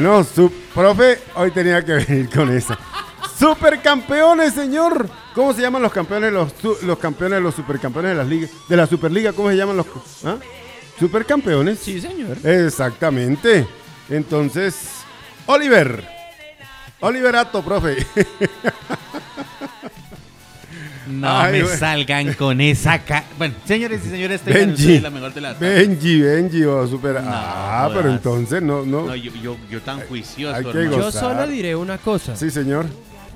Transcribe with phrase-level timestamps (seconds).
[0.00, 2.78] Bueno, su profe, hoy tenía que venir con esa.
[3.38, 5.10] Supercampeones, señor.
[5.34, 8.86] ¿Cómo se llaman los campeones, los, los campeones, los supercampeones de las ligas, de la
[8.86, 9.34] Superliga?
[9.34, 9.86] ¿Cómo se llaman los
[10.24, 10.38] ah?
[10.98, 11.80] supercampeones?
[11.80, 12.38] Sí, señor.
[12.42, 13.66] Exactamente.
[14.08, 15.02] Entonces,
[15.44, 16.02] Oliver.
[17.00, 17.98] Oliverato, profe.
[21.10, 23.24] No Ay, me salgan con esa ca...
[23.36, 24.82] Bueno, señores y señores, tengan Benji.
[24.82, 25.88] ustedes la mejor de las tardes.
[25.88, 27.18] Benji, Benji, o super.
[27.18, 27.96] ah, jodas.
[27.98, 29.06] pero entonces no, no.
[29.06, 30.84] No, yo, yo, yo tan juicioso, hay que.
[30.84, 32.36] Yo solo diré una cosa.
[32.36, 32.86] Sí, señor.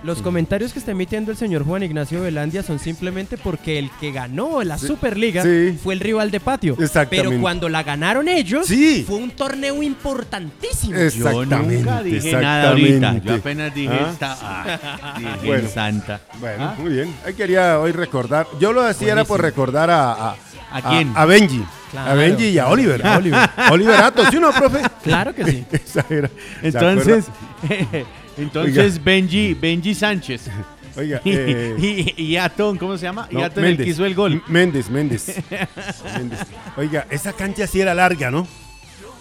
[0.04, 4.12] Los comentarios que está emitiendo el señor Juan Ignacio Velandia son simplemente porque el que
[4.12, 5.78] ganó la Superliga sí.
[5.82, 6.74] fue el rival de patio.
[6.78, 7.28] Exactamente.
[7.30, 9.02] Pero cuando la ganaron ellos, Sí.
[9.06, 10.94] fue un torneo importantísimo.
[10.94, 12.88] Es- Yo Exactamente, nunca dije nada ahorita.
[12.94, 13.28] exactamente.
[13.28, 14.08] Yo apenas dije ¿Ah?
[14.12, 14.38] esta.
[14.42, 15.68] Ah, Bueno.
[15.70, 16.20] Santa.
[16.38, 16.74] Bueno, ¿Ah?
[16.78, 17.14] muy bien.
[17.24, 18.46] Ahí quería hoy recordar.
[18.60, 20.12] Yo lo decía era por recordar a.
[20.12, 20.36] ¿A,
[20.70, 21.12] ¿A quién?
[21.16, 21.64] A, Benji.
[21.92, 23.06] Claro, a Benji y a Oliver.
[23.06, 23.50] A Oliver.
[23.70, 24.80] Oliverato, ¿sí o no, profe?
[25.02, 25.64] Claro que sí.
[25.72, 26.28] Esa era.
[26.60, 27.22] ¿Se
[28.36, 30.48] Entonces, Benji, Benji Sánchez.
[30.96, 33.26] Oiga, Y, eh, y, y Atón, ¿cómo se llama?
[33.30, 34.32] no, y Atón el que hizo el gol.
[34.34, 35.26] M- Méndez, Méndez.
[36.16, 36.38] Méndez.
[36.76, 38.46] Oiga, esa cancha sí era larga, ¿no?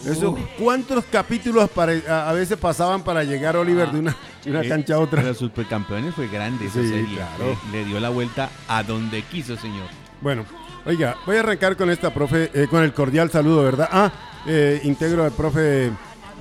[0.05, 4.61] Eso, ¿Cuántos capítulos para- a, a veces pasaban para llegar Oliver de una, de una
[4.61, 5.23] Eh, cancha a otra?
[5.23, 7.15] Los supercampeones fue grande esa Sí, serie.
[7.15, 7.57] claro.
[7.71, 9.87] Le, le dio la vuelta a donde quiso, señor.
[10.21, 10.45] Bueno,
[10.85, 13.87] oiga, voy a arrancar con esta, profe, eh, con el cordial saludo, ¿verdad?
[13.91, 14.11] Ah,
[14.45, 15.89] eh, integro al profe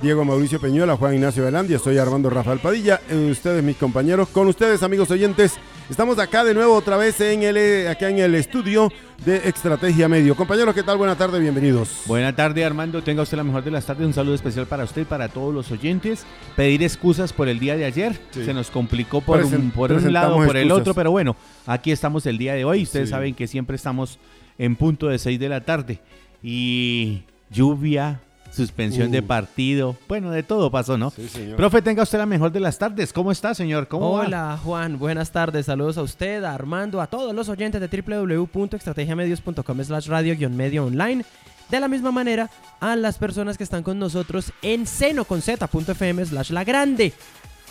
[0.03, 2.99] Diego Mauricio Peñuela, Juan Ignacio Velandia, soy Armando Rafael Padilla,
[3.31, 5.53] ustedes mis compañeros, con ustedes amigos oyentes,
[5.89, 8.91] estamos acá de nuevo otra vez en el, eh, acá en el estudio
[9.25, 10.35] de Estrategia Medio.
[10.35, 10.97] Compañeros, ¿qué tal?
[10.97, 12.01] Buena tarde, bienvenidos.
[12.05, 13.01] Buena tarde, Armando.
[13.01, 14.05] Tenga usted la mejor de las tardes.
[14.05, 16.25] Un saludo especial para usted y para todos los oyentes.
[16.57, 18.19] Pedir excusas por el día de ayer.
[18.31, 18.43] Sí.
[18.43, 22.25] Se nos complicó por, un, por un lado, por el otro, pero bueno, aquí estamos
[22.25, 22.83] el día de hoy.
[22.83, 23.11] Ustedes Sí.
[23.11, 24.19] saben que siempre estamos
[24.57, 26.01] en punto de 6 de la tarde.
[26.43, 28.19] Y lluvia,
[28.53, 29.11] suspensión Uh.
[29.11, 29.95] de partido.
[30.07, 31.09] Bueno, de todo pasó, ¿no?
[31.09, 31.57] Sí, señor.
[31.57, 33.11] Profe, tenga usted la mejor de las tardes.
[33.11, 33.87] ¿Cómo está, señor?
[33.87, 34.25] ¿Cómo va?
[34.25, 39.83] Hola Juan, buenas tardes, saludos a usted, a Armando, a todos los oyentes de www.estrategiamedios.com
[39.83, 41.25] slash radio guion medio online.
[41.69, 42.49] De la misma manera,
[42.79, 47.13] a las personas que están con nosotros en seno con z.fm slash la grande.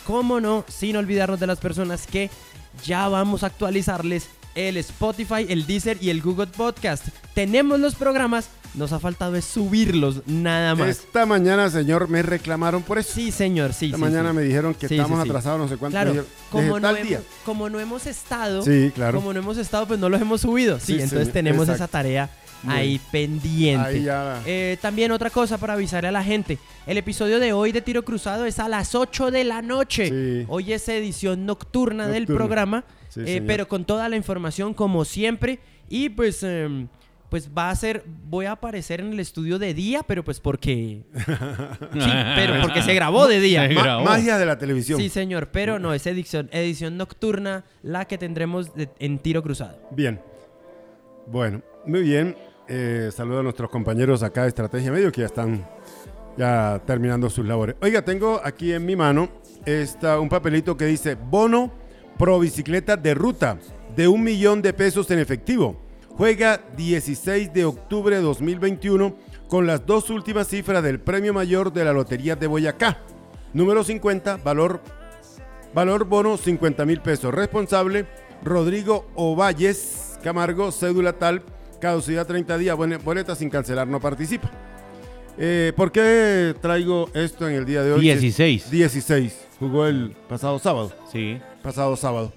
[0.05, 2.29] Cómo no, sin olvidarnos de las personas que
[2.83, 7.07] ya vamos a actualizarles el Spotify, el Deezer y el Google Podcast.
[7.33, 10.89] Tenemos los programas, nos ha faltado es subirlos, nada más.
[10.89, 13.11] Esta mañana, señor, me reclamaron por eso.
[13.13, 13.85] Sí, señor, sí.
[13.87, 14.35] Esta sí, mañana sí.
[14.35, 15.93] me dijeron que Sí, estamos atrasados, no sé cuánto.
[15.93, 17.21] Claro, como no, hemos, día.
[17.45, 19.17] como no hemos estado, Sí, claro.
[19.19, 20.79] como no hemos estado, pues no los hemos subido.
[20.79, 21.83] Sí, Sí, entonces señor, tenemos exacto.
[21.83, 22.29] esa tarea
[22.67, 23.87] ahí pendiente.
[23.87, 24.41] Ahí ya.
[24.45, 26.57] Eh, también otra cosa para avisarle a la gente.
[26.85, 30.09] El episodio de hoy de Tiro Cruzado es a las 8 de la noche.
[30.09, 30.45] Sí.
[30.47, 35.59] Hoy es edición nocturna, del programa, Sí, eh, pero con toda la información como siempre.
[35.87, 36.87] Y pues, em,
[37.29, 41.01] pues va a ser, voy a aparecer en el estudio de día, pero pues porque...
[41.93, 43.67] sí, pero porque se grabó de día.
[43.67, 44.03] Grabó.
[44.03, 44.99] magia de la televisión.
[44.99, 49.77] Sí, señor, pero no, es edición, edición nocturna la que tendremos de- en tiro cruzado.
[49.91, 50.19] Bien.
[51.27, 52.35] Bueno, muy bien.
[52.67, 55.67] Eh, saludo a nuestros compañeros acá de Estrategia Medio que ya están
[56.37, 57.75] ya terminando sus labores.
[57.81, 59.29] Oiga, tengo aquí en mi mano
[59.65, 61.71] esta, un papelito que dice bono
[62.17, 63.57] pro bicicleta de ruta
[63.95, 65.75] de un millón de pesos en efectivo.
[66.09, 69.15] Juega 16 de octubre de 2021
[69.47, 72.99] con las dos últimas cifras del premio mayor de la Lotería de Boyacá.
[73.53, 74.81] Número 50, valor
[75.73, 77.33] Valor bono 50 mil pesos.
[77.33, 78.05] Responsable
[78.43, 81.43] Rodrigo Ovalles Camargo, cédula tal,
[81.83, 84.49] caducidad 30 días, boleta sin cancelar, no participa.
[85.37, 87.99] Eh, ¿Por qué traigo esto en el día de hoy?
[87.99, 88.71] 16.
[88.71, 89.47] 16.
[89.59, 90.93] Jugó el pasado sábado.
[91.11, 91.39] Sí.
[91.61, 92.31] Pasado sábado.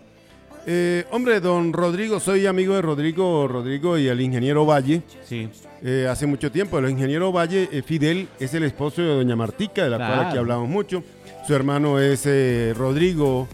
[0.66, 5.02] Eh, hombre, don Rodrigo, soy amigo de Rodrigo, Rodrigo y el ingeniero Valle.
[5.24, 5.48] Sí.
[5.80, 6.80] eh, hace mucho tiempo.
[6.80, 10.68] El ingeniero Valle, Fidel, es el esposo de doña Martica, de la cual aquí hablamos
[10.68, 11.04] mucho.
[11.46, 12.26] Su hermano es
[12.76, 13.46] Rodrigo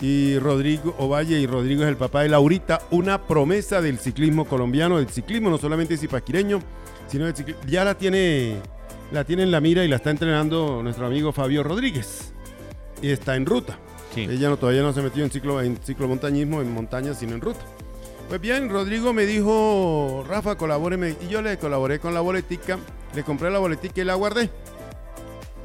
[0.00, 4.98] y Rodrigo Ovalle y Rodrigo es el papá de Laurita, una promesa del ciclismo colombiano,
[4.98, 6.60] del ciclismo no solamente zipaquireño,
[7.08, 7.62] sino del ciclismo.
[7.66, 8.56] Ya la tiene,
[9.12, 12.32] la tiene en la mira y la está entrenando nuestro amigo Fabio Rodríguez.
[13.02, 13.78] Y está en ruta.
[14.14, 14.22] Sí.
[14.22, 17.60] Ella no, todavía no se metió en ciclo en ciclomontañismo en montaña, sino en ruta.
[18.28, 21.14] Pues bien, Rodrigo me dijo, Rafa, colabóreme.
[21.20, 22.78] Y yo le colaboré con la boletica,
[23.14, 24.50] le compré la boletica y la guardé.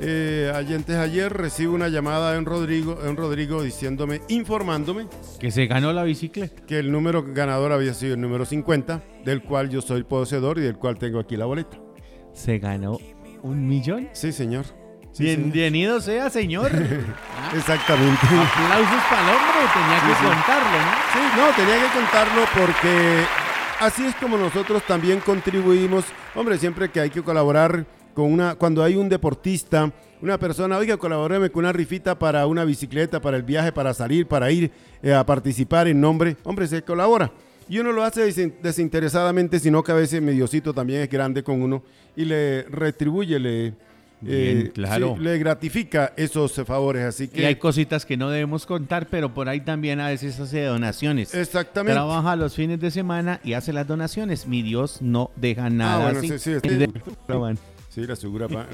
[0.01, 5.07] Eh, ayer, recibo una llamada de un Rodrigo, de un Rodrigo diciéndome, informándome
[5.39, 6.61] Que se ganó la bicicleta.
[6.65, 10.61] que el número ganador había sido el número 50, del cual yo soy poseedor y
[10.61, 11.77] del cual tengo aquí la boleta.
[12.33, 12.97] Se ganó
[13.43, 14.07] un millón.
[14.13, 14.65] Sí, señor.
[15.11, 15.51] Sí, señor.
[15.51, 16.71] Bienvenido sea, señor.
[17.55, 18.25] Exactamente.
[18.25, 20.25] Aplausos para el hombre, tenía que sí.
[20.25, 20.91] contarlo, ¿no?
[21.11, 23.23] Sí, no, tenía que contarlo porque
[23.81, 26.05] así es como nosotros también contribuimos.
[26.35, 27.85] Hombre, siempre que hay que colaborar
[28.19, 32.66] con una, cuando hay un deportista, una persona, oiga, colaboreme con una rifita para una
[32.66, 34.71] bicicleta, para el viaje, para salir, para ir
[35.01, 37.31] eh, a participar en nombre, hombre, se colabora.
[37.69, 41.44] Y uno lo hace desin- desinteresadamente, sino que a veces mi Diosito también es grande
[41.44, 41.81] con uno
[42.13, 43.74] y le retribuye, le,
[44.19, 45.16] Bien, eh, claro.
[45.18, 47.06] sí, le gratifica esos favores.
[47.06, 50.38] Así que Y hay cositas que no debemos contar, pero por ahí también a veces
[50.42, 51.33] hace donaciones.
[51.33, 51.94] exactamente.
[51.94, 54.45] Trabaja los fines de semana y hace las donaciones.
[54.45, 56.04] Mi Dios no deja nada.
[56.12, 56.38] bueno, así.
[56.38, 56.88] sí, sí,
[58.01, 58.07] sí.
[58.07, 58.67] la Suguraban.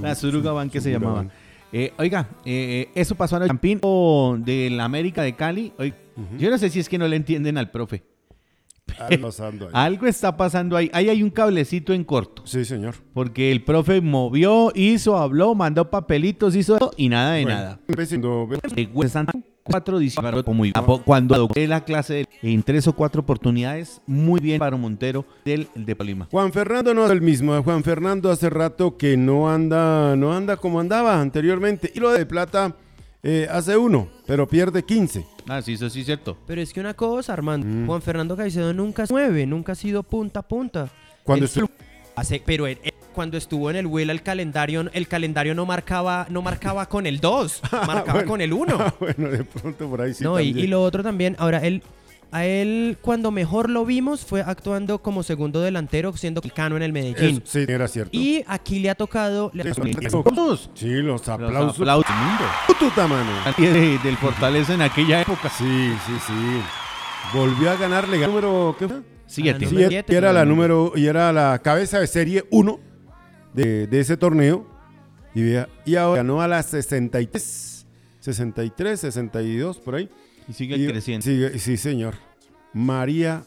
[0.00, 1.26] La, Surugaban que se llamaba.
[1.72, 5.72] Eh, oiga, eh, eso pasó en el Campín o de la América de Cali.
[5.78, 5.94] Oy-
[6.38, 8.02] Yo no sé si es que no le entienden al profe.
[8.98, 9.70] Algo pasando ahí.
[9.74, 10.90] Algo está pasando ahí.
[10.92, 12.42] Ahí hay un cablecito en corto.
[12.46, 12.94] Sí, señor.
[13.14, 17.80] Porque el profe movió, hizo, habló, mandó papelitos, hizo y nada de Bueno, nada.
[17.88, 18.52] empezando-
[19.62, 19.98] cuatro
[20.52, 20.72] muy
[21.04, 25.68] cuando adopté la clase de- en tres o cuatro oportunidades, muy bien para Montero del
[25.74, 26.28] de Palima.
[26.30, 27.60] Juan Fernando no es el mismo.
[27.62, 31.90] Juan Fernando hace rato que no anda, no anda como andaba anteriormente.
[31.94, 32.74] Y lo de plata
[33.22, 35.24] eh, hace uno, pero pierde 15.
[35.48, 36.36] Ah, sí, eso sí es cierto.
[36.46, 37.86] Pero es que una cosa, Armando, Mm.
[37.86, 40.88] Juan Fernando Caicedo nunca se mueve, nunca ha sido punta a punta.
[41.22, 41.70] Cuando estuvo-
[42.16, 46.26] hace- pero él- él- cuando estuvo en el Will el calendario, el calendario no marcaba,
[46.30, 48.28] no marcaba con el 2, marcaba bueno.
[48.28, 48.76] con el 1.
[48.78, 50.24] Ah, bueno, de pronto por ahí sí.
[50.24, 51.82] no, y, lo otro también, ahora él,
[52.30, 56.92] a él cuando mejor lo vimos fue actuando como segundo delantero, siendo Cano en el
[56.92, 57.36] Medellín.
[57.36, 58.10] Eso, sí, era cierto.
[58.16, 61.80] Y aquí le ha tocado, le- Sí, los los aplausos.
[61.80, 62.44] aplausos del mundo.
[62.80, 63.30] Puta mano.
[63.58, 65.50] De- del Fortaleza en aquella época.
[65.50, 66.32] Sí, sí, sí.
[67.34, 68.18] Volvió a ganarle.
[68.18, 68.96] ganó Número, ¿qué fue?
[69.26, 69.64] Siete.
[69.64, 70.16] Ah, Sí, Número y siete.
[70.16, 72.80] era la número y era la cabeza de serie 1
[73.54, 74.66] de, de ese torneo.
[75.34, 77.86] Y, vea, y ahora ganó a las 63,
[78.20, 80.10] 63, 62, por ahí.
[80.48, 81.24] Y sigue Y- creciendo.
[81.24, 82.14] sigue- sí, señor.
[82.74, 83.44] María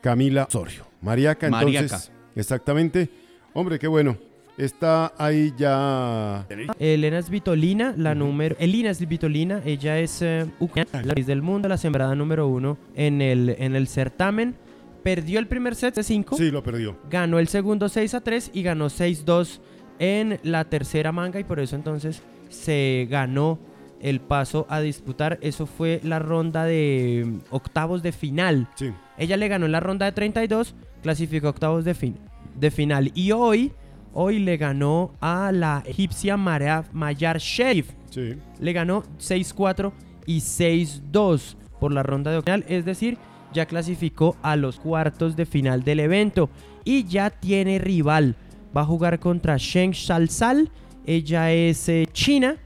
[0.00, 0.86] Camila Osorio.
[1.02, 1.90] Mariaca, entonces.
[1.92, 2.00] Mariaca.
[2.34, 3.08] Exactamente.
[3.52, 4.16] Hombre, qué bueno.
[4.56, 6.46] Está ahí ya.
[6.78, 8.56] Elena es Vitolina, la número.
[8.58, 13.22] Elina es Vitolina, ella es eh, ucraniana, la del mundo, la sembrada número uno en
[13.22, 14.54] el, en el certamen.
[15.02, 16.98] Perdió el primer set de 5, Sí, lo perdió.
[17.08, 19.60] ganó el segundo 6 a 3 y ganó 6-2
[19.98, 23.58] en la tercera manga y por eso entonces se ganó
[24.00, 25.38] el paso a disputar.
[25.42, 28.68] Eso fue la ronda de mm, octavos de final.
[28.74, 28.92] Sí.
[29.18, 32.18] Ella le ganó en la ronda de 32, clasificó octavos de, fin-
[32.58, 33.10] de final.
[33.14, 33.72] Y hoy,
[34.14, 37.90] hoy le ganó a la egipcia Mara- Mayar Sherif.
[38.10, 38.36] Sí.
[38.58, 39.92] Le ganó 6-4
[40.26, 42.64] y 6-2 por la ronda de final.
[42.68, 43.18] Es decir,
[43.52, 46.50] ya clasificó a los cuartos de final del evento.
[46.84, 48.36] Y ya tiene rival.
[48.76, 50.70] Va a jugar contra Sheng Shalsal.
[51.06, 52.56] Ella es eh, china.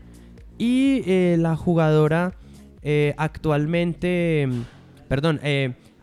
[0.59, 2.35] Y eh, la jugadora
[2.83, 4.61] eh, actualmente, mm,
[5.09, 5.41] perdón,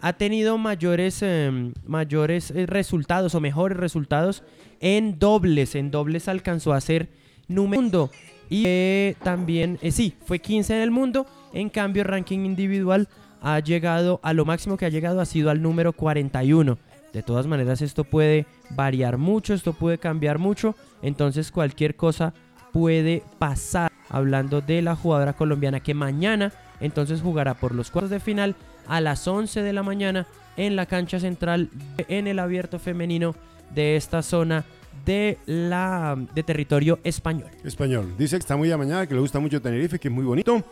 [0.02, 4.44] ha tenido mayores, eh, mayores resultados o mejores resultados
[4.80, 5.76] en dobles.
[5.76, 7.10] En dobles alcanzó a ser
[7.48, 8.12] número mundo.
[8.50, 11.26] Y también, sí, fue 15 en el mundo.
[11.54, 13.08] En cambio, ranking individual
[13.42, 16.78] ha llegado, a lo máximo que ha llegado ha sido al número 41.
[17.12, 20.76] De todas maneras, esto puede variar mucho, esto puede cambiar mucho.
[21.02, 22.34] Entonces, cualquier cosa
[22.72, 23.92] puede pasar.
[24.10, 28.56] Hablando de la jugadora colombiana que mañana entonces jugará por los cuartos de final
[28.88, 31.70] a las 11 de la mañana en la cancha central
[32.10, 33.36] en el abierto femenino
[33.74, 34.66] de esta zona
[35.06, 37.50] de la de territorio español.
[37.64, 38.14] Español.
[38.18, 40.64] Dice que está muy amañada, que le gusta mucho Tenerife, que es muy bonito.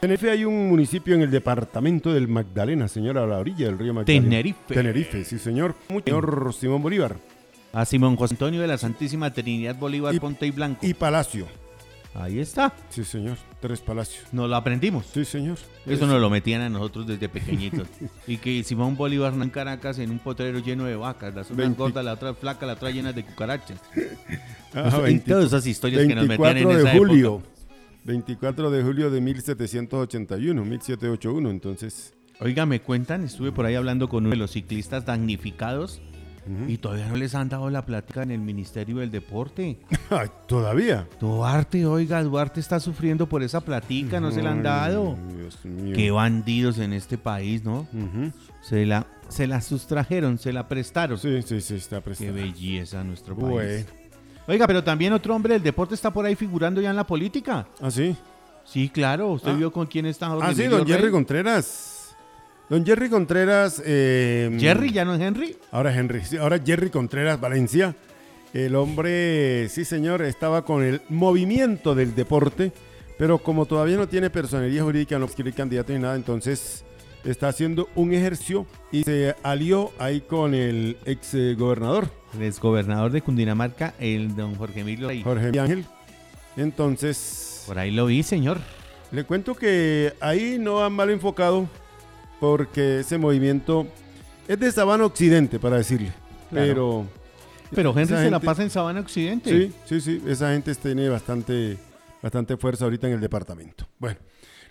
[0.00, 3.92] Tenerife hay un municipio en el departamento del Magdalena, señora, a la orilla del río
[3.94, 4.24] Magdalena.
[4.24, 4.74] Tenerife.
[4.74, 5.74] Tenerife, sí, señor.
[6.04, 7.16] Señor Simón Bolívar.
[7.72, 10.86] A Simón José Antonio de la Santísima Trinidad Bolívar Y- Ponte y Blanco.
[10.86, 11.46] Y Palacio.
[12.14, 12.72] Ahí está.
[12.90, 13.36] Sí, señor.
[13.60, 14.24] Tres palacios.
[14.32, 15.06] Nos lo aprendimos.
[15.12, 15.58] Sí, señor.
[15.84, 17.86] Eso nos lo metían a nosotros desde pequeñitos.
[18.26, 21.34] y que Simón Bolívar en Caracas en un potrero lleno de vacas.
[21.34, 21.76] Las unas 20.
[21.78, 23.80] gordas, la otra flaca, la otra llenas de cucarachas.
[24.74, 27.34] Ah, Eso- y 20 todas esas historias que nos metían en 24 esa de julio.
[27.36, 27.57] época.
[28.04, 31.50] 24 de julio de 1781, 1781.
[31.50, 36.00] Entonces, Oiga, me cuentan, estuve por ahí hablando con uno de los ciclistas damnificados
[36.66, 39.80] y todavía no les han dado la plática en el Ministerio del Deporte.
[40.46, 41.06] todavía.
[41.20, 45.18] Duarte, oiga, Duarte está sufriendo por esa platica, no se la han dado.
[45.36, 45.94] Dios mío.
[45.94, 47.86] Qué bandidos en este país, ¿no?
[48.62, 51.18] Se la, se la sustrajeron, se la prestaron.
[51.18, 52.32] Sí, sí, sí, está Qué prestado.
[52.32, 53.86] belleza nuestro país.
[54.48, 57.66] Oiga, pero también otro hombre del deporte está por ahí figurando ya en la política.
[57.80, 58.16] ¿Ah, sí?
[58.64, 59.28] Sí, claro.
[59.32, 59.54] ¿Usted Ah.
[59.56, 61.10] vio con quién está Jorge Ah, sí, Emilio don Jerry Rey?
[61.12, 62.16] Contreras.
[62.70, 63.82] Don Jerry Contreras.
[63.84, 65.56] eh, Jerry, ya no es Henry.
[65.70, 67.94] Ahora Henry, sí, ahora Jerry Contreras Valencia.
[68.54, 72.72] El hombre, sí señor, estaba con el movimiento del deporte,
[73.18, 76.82] pero como todavía no tiene personería jurídica, no quiere candidato ni nada, entonces
[77.24, 83.10] está haciendo un ejercicio y se alió ahí con el ex eh, gobernador, El exgobernador
[83.10, 85.22] de Cundinamarca, el don Jorge Emilio Rey.
[85.22, 85.84] Jorge Ángel.
[86.56, 88.58] Entonces, Por ahí lo vi, señor.
[89.12, 91.68] le cuento que ahí no han mal enfocado
[92.40, 93.86] porque ese movimiento
[94.46, 96.12] es de Sabana Occidente, para decirle.
[96.50, 96.66] Claro.
[96.66, 97.06] Pero
[97.74, 99.50] Pero Henry se la pasa en Sabana Occidente.
[99.50, 100.22] Sí, sí, sí.
[100.26, 101.76] Esa gente tiene bastante,
[102.22, 103.86] bastante fuerza ahorita en el departamento.
[103.98, 104.18] Bueno,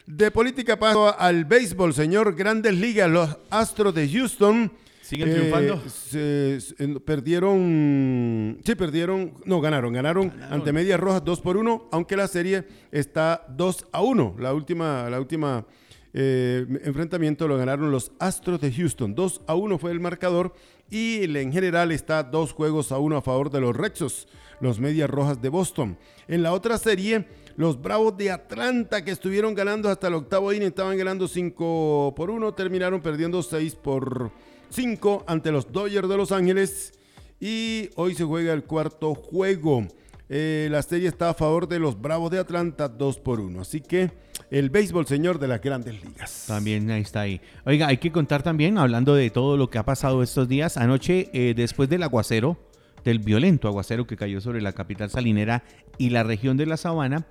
[0.08, 2.34] de política paso al béisbol, señor.
[2.36, 4.72] Grandes ligas, los Astros de Houston.
[5.02, 5.82] ¿Siguen eh, triunfando?
[5.90, 11.88] se- se- en- perdieron, sí, perdieron, no, ganaron, ganaron, ante Medias Rojas 2 por 1,
[11.92, 14.36] aunque la serie está 2 a 1.
[14.40, 15.66] La última, la última
[16.14, 19.14] eh, enfrentamiento lo ganaron los Astros de Houston.
[19.16, 20.54] 2 a 1 fue el marcador
[20.90, 24.28] y en general está dos juegos a uno a favor de los Rexos,
[24.60, 25.98] los Medias Rojas de Boston.
[26.28, 30.68] En la otra serie, los Bravos de Atlanta que estuvieron ganando hasta el octavo inning,
[30.68, 34.32] estaban ganando 5 por 1, terminaron perdiendo 6 por
[34.70, 36.94] 5 ante los Dodgers de Los Ángeles
[37.40, 39.88] y hoy se juega el cuarto juego.
[40.30, 43.62] Eh, la serie está a favor de los Bravos de Atlanta 2 por 1.
[43.62, 44.12] Así que
[44.52, 46.46] el béisbol, señor, de las grandes ligas.
[46.48, 47.42] También ahí está ahí.
[47.66, 51.30] Oiga, hay que contar también, hablando de todo lo que ha pasado estos días, anoche,
[51.34, 52.58] eh, después del aguacero,
[53.04, 55.64] del violento aguacero que cayó sobre la capital salinera
[55.98, 57.28] y la región de la Sabana,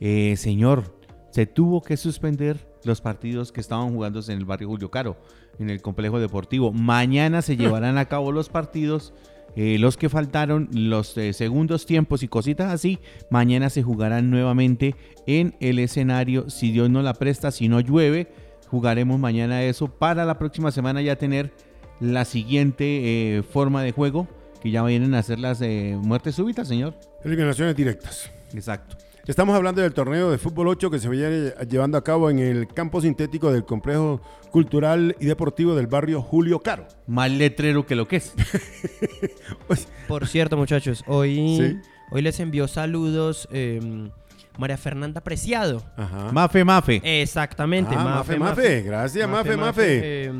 [0.00, 0.96] eh, señor,
[1.30, 5.16] se tuvo que suspender los partidos que estaban jugándose en el barrio Julio Caro,
[5.58, 6.72] en el complejo deportivo.
[6.72, 9.12] Mañana se llevarán a cabo los partidos.
[9.58, 12.98] eh, los que faltaron, los eh, segundos tiempos y cositas así,
[13.30, 14.94] mañana se jugarán nuevamente
[15.26, 16.50] en el escenario.
[16.50, 18.28] Si Dios no la presta, si no llueve,
[18.68, 21.52] jugaremos mañana eso para la próxima semana ya tener
[22.00, 24.28] la siguiente eh, forma de juego,
[24.66, 26.94] que ya vienen a ser las eh, muertes súbitas, señor.
[27.24, 28.28] Eliminaciones directas.
[28.52, 28.96] Exacto.
[29.26, 32.66] Estamos hablando del torneo de fútbol 8 que se viene llevando a cabo en el
[32.68, 34.20] campo sintético del complejo
[34.50, 36.86] cultural y deportivo del barrio Julio Caro.
[37.06, 38.32] Más letrero que lo que es.
[39.66, 41.76] Pues, Por cierto, muchachos, hoy, Sí.
[42.10, 44.10] hoy les envió saludos eh,
[44.58, 45.82] María Fernanda Preciado.
[45.96, 46.30] ajá.
[46.32, 47.00] Mafe, mafe.
[47.22, 48.82] Exactamente, Ah, Mafe, Mafe.
[48.82, 49.84] Gracias, Mafe, Mafe.
[50.26, 50.32] eh,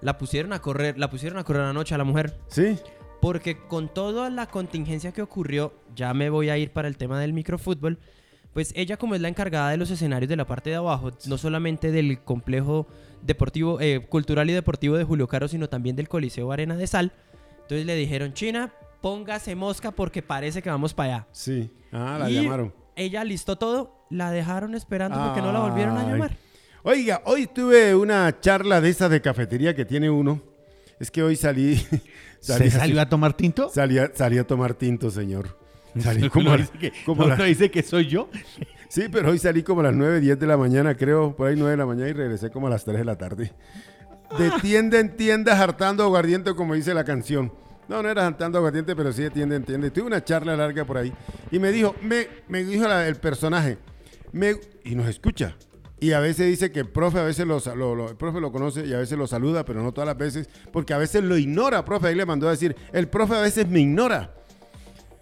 [0.00, 2.36] la pusieron a correr, la pusieron a correr anoche a la mujer.
[2.48, 2.76] Sí,
[3.24, 7.18] Porque con toda la contingencia que ocurrió, ya me voy a ir para el tema
[7.18, 7.98] del microfútbol.
[8.52, 11.38] Pues ella como es la encargada de los escenarios de la parte de abajo, no
[11.38, 12.86] solamente del complejo
[13.22, 17.12] deportivo, eh, cultural y deportivo de Julio Caro, sino también del Coliseo Arena de Sal.
[17.62, 21.26] Entonces le dijeron, China, póngase mosca porque parece que vamos para allá.
[21.32, 21.70] sí.
[21.92, 22.74] Ah, la Y llamaron.
[22.94, 26.36] Ella listó todo, la dejaron esperando porque no la volvieron a llamar.
[26.82, 30.42] Oiga, hoy tuve una charla de esa de cafetería que tiene uno.
[31.00, 31.76] Es que hoy salí.
[32.40, 33.68] ¿Se salió a tomar tinto?
[33.70, 35.58] Salí a, salí a tomar tinto, señor.
[35.98, 38.28] Salí como, ¿No a- dice que, como no, a las- no dice que soy yo?
[38.88, 41.54] Sí, pero hoy salí como a las 9, 10 de la mañana, creo, por ahí
[41.56, 43.52] 9 de la mañana y regresé como a las 3 de la tarde.
[44.38, 47.52] De tienda en tienda, hartando aguardiente, como dice la canción.
[47.88, 49.86] No, no era hartando aguardiente, pero sí de tienda en tienda.
[49.86, 51.12] Y Tuve una charla larga por ahí.
[51.50, 53.78] Y me dijo, me, me dijo la- el personaje,
[54.32, 55.54] me, y nos escucha.
[56.04, 58.38] Y a veces dice que el profe a veces lo, sa- lo- lo- el profe
[58.40, 61.24] lo conoce y a veces lo saluda, pero no todas las veces, porque a veces
[61.24, 62.08] lo ignora, profe.
[62.08, 64.34] Ahí le mandó a decir, el profe a veces me ignora.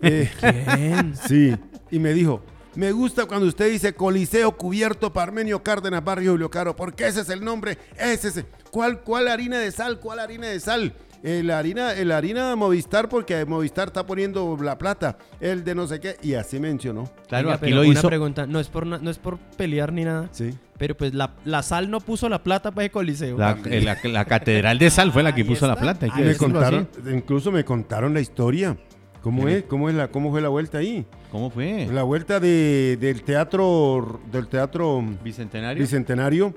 [0.00, 0.28] Eh,
[1.28, 1.54] Sí,
[1.90, 2.42] y me dijo,
[2.74, 7.28] me gusta cuando usted dice Coliseo Cubierto Parmenio Cárdenas Barrio Julio Caro, porque ese es
[7.28, 8.36] el nombre, ese es.
[8.38, 10.00] el- ¿Cuál, cuál harina de sal?
[10.00, 10.94] ¿Cuál harina de sal?
[11.24, 15.62] Eh, la harina, eh, la harina de Movistar, porque Movistar está poniendo la plata, el
[15.62, 17.08] de no sé qué, y así mencionó.
[17.28, 18.08] Claro, Oiga, aquí pero lo una hizo.
[18.08, 20.50] pregunta, no es por na- no es por pelear ni nada, Sí.
[20.78, 23.38] pero pues la, la sal no puso la plata para el coliseo.
[23.38, 26.06] La, eh, la- la catedral de sal fue la que Ahí puso la está, plata.
[26.06, 28.76] hay que Me decirlo contaron, incluso me contaron la historia.
[29.22, 29.62] ¿Cómo es?
[29.62, 31.06] ¿Cómo es la, cómo fue la vuelta ahí?
[31.30, 31.86] ¿Cómo fue?
[31.92, 35.80] La vuelta de, del teatro, del teatro Bicentenario.
[35.80, 36.52] bicentenario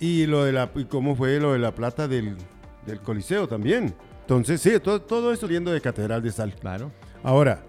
[0.00, 2.36] y lo de la, y cómo fue lo de la plata del,
[2.86, 3.94] del Coliseo también.
[4.20, 6.54] Entonces, sí, todo, todo eso yendo de Catedral de Sal.
[6.54, 6.90] Claro.
[7.22, 7.62] Ahora,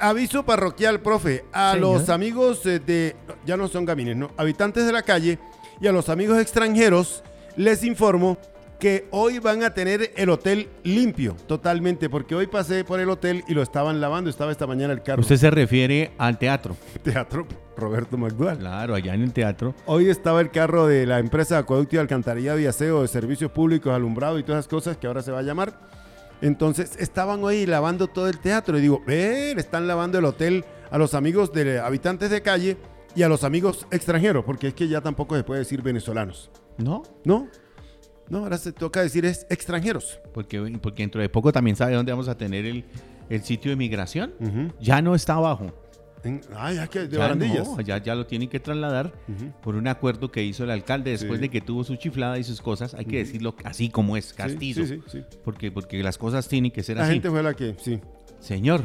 [0.00, 1.98] aviso parroquial, profe, a Señor.
[1.98, 5.38] los amigos eh, de, ya no son gamines, no, habitantes de la calle
[5.80, 7.22] y a los amigos extranjeros,
[7.56, 8.38] les informo
[8.78, 13.42] que hoy van a tener el hotel limpio totalmente, porque hoy pasé por el hotel
[13.48, 15.20] y lo estaban lavando, estaba esta mañana el carro.
[15.20, 16.76] Usted se refiere al teatro.
[17.02, 17.46] Teatro
[17.78, 18.58] Roberto McDual.
[18.58, 19.74] Claro, allá en el teatro.
[19.86, 23.92] Hoy estaba el carro de la empresa Acueducto y Alcantarillado y Aseo de Servicios Públicos,
[23.92, 25.78] Alumbrado y todas esas cosas que ahora se va a llamar.
[26.40, 30.98] Entonces estaban hoy lavando todo el teatro y digo, le están lavando el hotel a
[30.98, 32.76] los amigos de habitantes de calle
[33.14, 37.02] y a los amigos extranjeros, porque es que ya tampoco se puede decir venezolanos, ¿No?
[37.24, 37.48] ¿no?
[38.28, 40.20] No, ahora se toca decir es extranjeros.
[40.34, 42.84] Porque, porque dentro de poco también sabe dónde vamos a tener el,
[43.30, 44.34] el sitio de migración.
[44.80, 45.72] Ya no está abajo.
[46.24, 47.66] En- ah, ya que de Ya barandillas.
[47.68, 49.12] no, ya, ya lo tienen que trasladar
[49.62, 51.42] por un acuerdo que hizo el alcalde después Sí.
[51.42, 52.94] de que tuvo su chiflada y sus cosas.
[52.94, 54.84] Hay que decirlo así como es, castizo.
[54.86, 55.22] Sí, sí.
[55.44, 57.12] Porque, porque las cosas tienen que ser La así.
[57.14, 58.00] gente fue la que, sí,
[58.40, 58.82] Señor,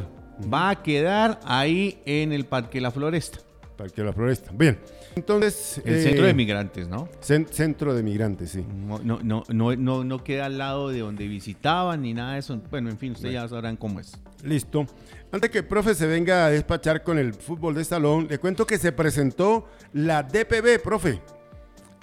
[0.52, 3.38] va a quedar ahí en el Parque La Floresta.
[3.76, 4.52] para que la floresta.
[4.54, 4.78] Bien,
[5.16, 5.82] entonces...
[5.84, 7.08] El eh, centro de migrantes, ¿no?
[7.20, 8.64] cen- centro de migrantes, sí.
[8.86, 12.38] No, no, no, no, no, no queda al lado de donde visitaban ni nada de
[12.38, 12.60] eso.
[12.70, 14.12] Bueno, en fin, ustedes ya sabrán cómo es.
[14.44, 14.86] Listo.
[15.34, 18.64] Antes que el profe se venga a despachar con el fútbol de salón, le cuento
[18.68, 21.20] que se presentó la DPB, profe.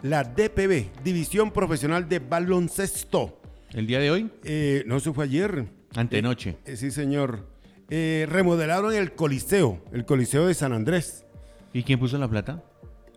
[0.02, 3.40] La DPB, División Profesional de Baloncesto.
[3.72, 5.66] El día de hoy, Eh, no, eso fue ayer.
[5.96, 6.58] antenoche.
[6.66, 7.48] Eh, sí, señor.
[7.90, 11.26] Eh, remodelaron el Coliseo, el Coliseo de San Andrés,
[11.72, 12.62] ¿Y quién puso la plata?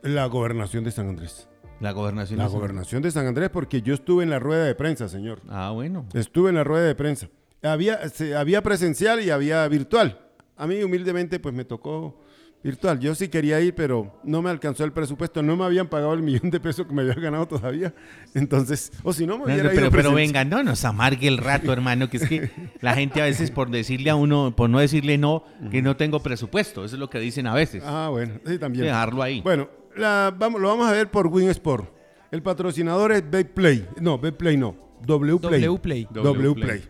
[0.02, 1.48] la gobernación de San Andrés.
[1.80, 2.38] La gobernación.
[2.38, 5.08] La de San- gobernación de San Andrés, porque yo estuve en la rueda de prensa,
[5.08, 5.40] señor.
[5.48, 6.06] Ah, bueno.
[6.14, 7.28] Estuve en la rueda de prensa.
[7.64, 10.18] Había, se- había presencial y había virtual.
[10.56, 12.20] A mí humildemente pues me tocó
[12.62, 12.98] virtual.
[13.00, 15.42] Yo sí quería ir, pero no me alcanzó el presupuesto.
[15.42, 17.92] No me habían pagado el millón de pesos que me había ganado todavía.
[18.34, 21.72] Entonces, o si no me hubiera pero, ido pero venga, no nos amargue el rato,
[21.72, 22.50] hermano, que es que
[22.80, 26.20] la gente a veces por decirle a uno, por no decirle no, que no tengo
[26.22, 27.82] presupuesto, eso es lo que dicen a veces.
[27.84, 28.84] Ah, bueno, sí, también.
[28.84, 29.40] Dejarlo ahí.
[29.42, 31.92] Bueno, la- vamos, lo vamos a ver por Win Sport.
[32.30, 33.86] El patrocinador es Betplay.
[34.00, 34.74] No, Betplay no.
[35.06, 35.60] W-Play.
[35.60, 36.08] W-Play.
[36.10, 36.82] W-Play.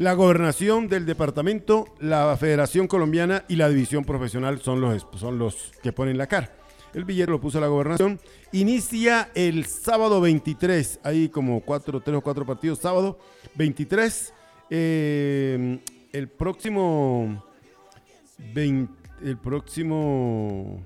[0.00, 5.72] La gobernación del departamento, la Federación Colombiana y la División Profesional son los, son los
[5.82, 6.50] que ponen la cara.
[6.94, 8.18] El billete lo puso la gobernación.
[8.50, 11.00] Inicia el sábado 23.
[11.02, 12.78] Hay como cuatro, tres o cuatro partidos.
[12.78, 13.18] Sábado
[13.56, 14.32] 23.
[14.70, 15.80] eh,
[16.14, 17.44] el próximo.
[18.54, 18.90] 20
[19.22, 20.82] el próximo.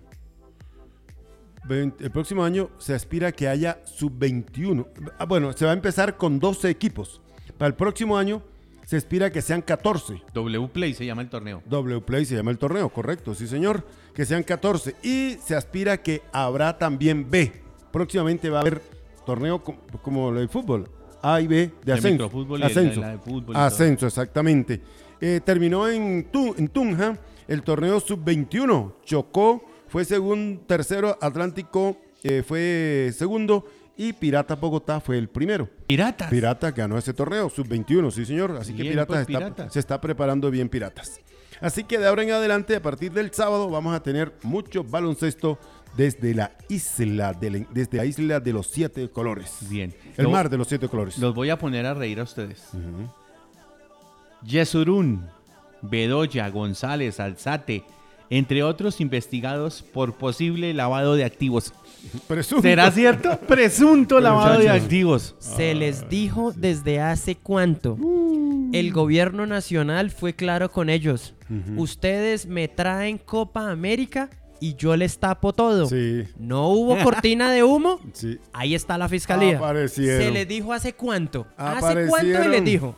[1.68, 4.88] 20 el próximo año se aspira a que haya sub-21.
[5.20, 7.20] Ah, bueno, se va a empezar con 12 equipos.
[7.57, 8.42] Para el próximo año
[8.84, 10.22] se aspira a que sean 14.
[10.32, 11.62] W Play se llama el torneo.
[11.66, 13.84] W Play se llama el torneo, correcto, sí señor.
[14.14, 14.94] Que sean 14.
[15.02, 17.52] Y se aspira a que habrá también B.
[17.92, 18.82] Próximamente va a haber
[19.26, 20.88] torneo co- como el fútbol.
[21.22, 22.30] A y B de ascenso.
[22.58, 23.00] y ascenso.
[23.00, 23.58] la de fútbol y todo.
[23.62, 24.80] ascenso, exactamente.
[25.20, 27.18] Eh, terminó en, Tu- en Tunja
[27.48, 28.92] el torneo sub-21.
[29.04, 33.64] Chocó, fue segundo, tercero, Atlántico eh, fue segundo
[33.96, 35.68] y Pirata Bogotá fue el primero.
[35.87, 36.28] Piratas.
[36.30, 38.57] Pirata ganó ese torneo, sub-21, sí señor.
[38.61, 41.20] Así que Bien, Piratas, pues, está- se está preparando bien Piratas.
[41.61, 45.59] Así que de ahora en adelante, a partir del sábado, vamos a tener mucho baloncesto
[45.96, 49.59] desde la isla de, la- desde la isla de los siete colores.
[49.70, 49.94] Bien.
[50.16, 51.16] El mar de los siete colores.
[51.18, 52.68] Los voy a poner a reír a ustedes.
[54.44, 55.26] Yesurún,
[55.83, 57.85] Bedoya, González, Alzate,
[58.30, 61.72] entre otros investigados por posible lavado de activos.
[62.26, 62.62] Presunto.
[62.62, 63.38] ¿Será cierto?
[63.48, 65.34] Presunto lavado de activos.
[65.38, 67.96] Se les dijo desde hace cuánto.
[68.72, 71.34] El gobierno nacional fue claro con ellos.
[71.76, 75.86] Ustedes me traen Copa América y yo les tapo todo.
[75.86, 78.00] Sí, No hubo cortina de humo.
[78.12, 78.38] sí.
[78.52, 79.58] Ahí está la fiscalía.
[79.58, 80.22] Aparecieron.
[80.22, 81.46] Se les dijo hace cuánto.
[81.56, 82.96] Hace cuánto y les dijo.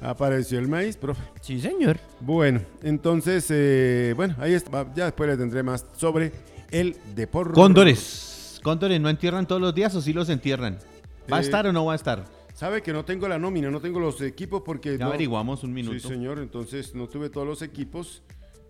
[0.00, 1.22] Apareció el maíz, profe.
[1.40, 1.98] Sí, señor.
[2.20, 4.86] Bueno, entonces, eh, bueno, ahí está.
[4.94, 6.32] Ya después le tendré más sobre
[6.70, 7.54] el deporte.
[7.54, 8.33] Cóndores.
[8.64, 10.78] Cóndores, ¿no entierran todos los días o sí los entierran?
[11.30, 12.24] ¿Va a Eh, estar o no va a estar?
[12.54, 14.92] Sabe que no tengo la nómina, no tengo los equipos porque...
[14.96, 15.98] Ya no- averiguamos un minuto.
[16.00, 18.22] Sí, señor, entonces no tuve todos los equipos,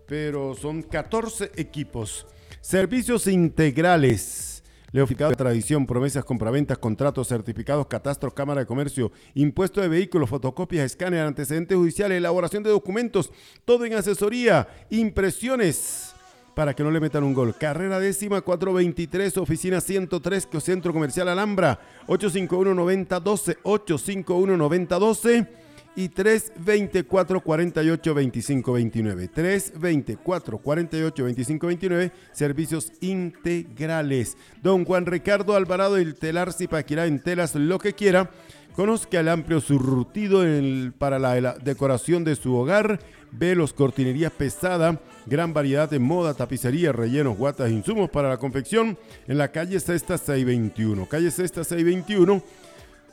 [0.09, 2.27] pero son 14 equipos.
[2.61, 4.65] Servicios integrales.
[4.91, 10.87] Leoficado de tradición, promesas, compraventas, contratos, certificados, catastros, cámara de comercio, impuesto de vehículos, fotocopias,
[10.87, 13.31] escáner, antecedentes judiciales, elaboración de documentos,
[13.65, 16.14] todo en asesoría, impresiones,
[16.55, 17.55] para que no le metan un gol.
[17.57, 25.49] Carrera décima 423, oficina 103, que Centro Comercial Alhambra, 851-9012, 851-9012.
[25.97, 29.29] y 324 48 25 29.
[29.29, 34.37] 324 48 25 29, servicios integrales.
[34.63, 38.31] Don Juan Ricardo Alvarado, el telar Zipaquirá en telas, lo que quiera.
[38.75, 42.99] Conozca el amplio surtido el- para la, la decoración de su hogar.
[43.31, 49.39] Velos, cortinería pesada, gran variedad de moda, tapicería, rellenos, guatas, insumos para la confección en
[49.39, 51.09] la calle Sexta 621.
[51.09, 52.43] Calle Sexta 621.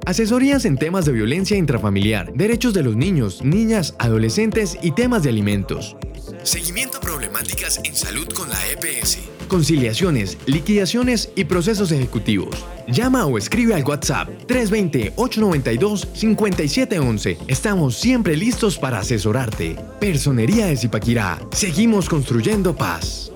[0.06, 5.30] Asesorías en temas de violencia intrafamiliar, derechos de los niños, niñas, adolescentes y temas de
[5.30, 5.96] alimentos.
[6.44, 9.20] Seguimiento a problemáticas en salud con la EPS.
[9.48, 12.66] Conciliaciones, liquidaciones y procesos ejecutivos.
[12.90, 17.38] Llama o escribe al WhatsApp 320-892-5711.
[17.48, 19.78] Estamos siempre listos para asesorarte.
[20.02, 21.40] Personería de Zipaquirá.
[21.52, 23.32] Seguimos construyendo paz.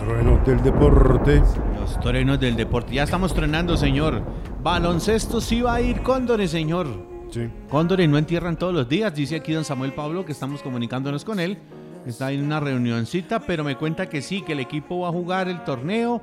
[0.00, 1.40] Truenos del deporte.
[1.78, 2.94] Los torenos del deporte.
[2.94, 4.24] Ya estamos tronando, señor.
[4.60, 7.11] Baloncesto sí va a ir Cóndores, señor.
[7.32, 7.48] Sí.
[7.70, 11.40] Cóndores no entierran todos los días, dice aquí don Samuel Pablo, que estamos comunicándonos con
[11.40, 11.56] él.
[12.06, 15.48] Está en una reunioncita, pero me cuenta que sí, que el equipo va a jugar
[15.48, 16.20] el torneo,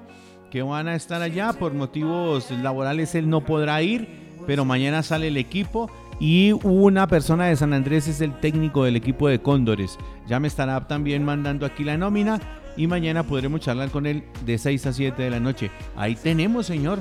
[0.52, 1.54] que van a estar allá.
[1.54, 4.08] Por motivos laborales él no podrá ir,
[4.45, 5.89] pero mañana sale el equipo.
[6.19, 9.98] Y una persona de San Andrés es el técnico del equipo de Cóndores.
[10.28, 12.39] Ya me estará también mandando aquí la nómina
[12.76, 15.72] y mañana podremos charlar con él de 6 a 7 de la noche.
[15.95, 17.00] Ahí tenemos, señor.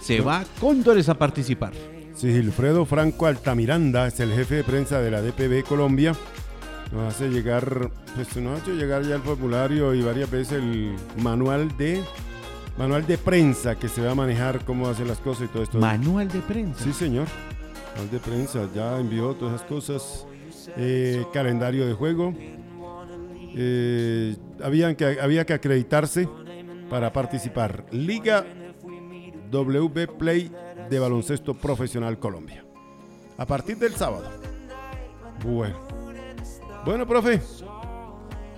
[0.00, 1.72] Se va Cóndores a participar.
[2.14, 6.14] Sí, Gilfredo Franco Altamiranda es el jefe de prensa de la DPB Colombia.
[6.92, 10.94] Nos hace llegar, pues nos ha hecho llegar ya el formulario y varias veces el
[11.16, 12.02] manual de
[12.78, 15.78] manual de prensa que se va a manejar cómo hacen las cosas y todo esto.
[15.78, 16.84] Manual de prensa.
[16.84, 17.26] Sí, señor.
[17.92, 20.26] Manual de prensa, ya envió todas esas cosas.
[20.76, 22.32] Eh, calendario de juego.
[23.56, 26.28] Eh, habían que, había que acreditarse
[26.88, 27.86] para participar.
[27.90, 28.44] Liga
[29.50, 30.50] WB Play
[30.88, 32.64] de Baloncesto Profesional Colombia.
[33.36, 34.24] A partir del sábado.
[35.44, 35.76] Bueno.
[36.84, 37.40] Bueno, profe.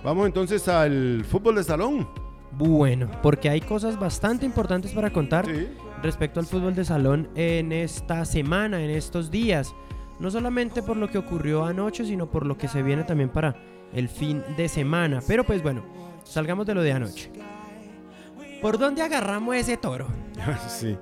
[0.03, 2.07] Vamos entonces al fútbol de salón.
[2.51, 5.67] Bueno, porque hay cosas bastante importantes para contar Sí.
[6.01, 9.73] respecto al fútbol de salón en esta semana, en estos días.
[10.19, 13.55] No solamente por lo que ocurrió anoche, sino por lo que se viene también para
[13.93, 15.19] el fin de semana.
[15.27, 15.83] Pero pues bueno,
[16.23, 17.31] salgamos de lo de anoche.
[18.61, 20.07] ¿Por dónde agarramos ese toro?
[20.67, 20.97] sí.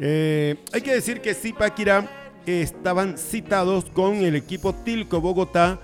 [0.00, 2.08] Eh, hay que decir que Zipaquirá
[2.46, 5.80] estaban citados con el equipo Tilco Bogotá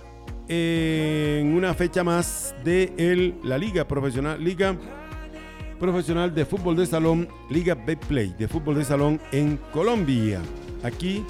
[0.49, 4.77] en una fecha más de la Liga Profesional, Liga
[5.81, 10.41] Profesional de Fútbol de Salón, Liga Betplay de Fútbol de Salón en Colombia.
[10.83, 11.25] Aquí.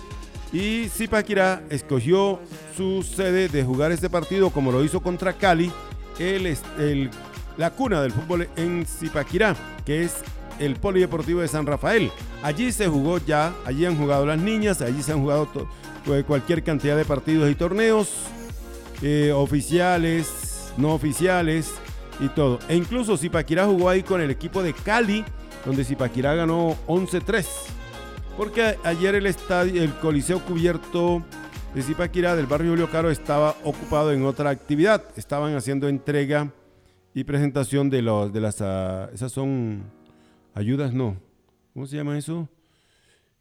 [0.52, 2.38] Y Zipaquirá escogió
[2.76, 5.72] su sede de jugar este partido como lo hizo contra Cali,
[7.56, 10.14] la cuna del fútbol en Zipaquirá, que es
[10.58, 12.10] el Polideportivo de San Rafael.
[12.42, 15.48] Allí se jugó ya, allí han jugado las niñas, allí se han jugado
[16.06, 18.10] eh, cualquier cantidad de partidos y torneos,
[19.02, 21.72] eh, oficiales, no oficiales
[22.20, 22.58] y todo.
[22.68, 25.24] E incluso Zipaquirá jugó ahí con el equipo de Cali,
[25.64, 27.46] donde Zipaquirá ganó 11-3.
[28.36, 31.22] Porque ayer el estadio, el Coliseo Cubierto
[31.74, 35.04] de Zipaquirá del barrio Julio Caro estaba ocupado en otra actividad.
[35.16, 36.50] Estaban haciendo entrega
[37.14, 39.84] y presentación de los de las ah, esas son
[40.54, 41.20] ayudas no.
[41.74, 42.48] ¿Cómo se llama eso?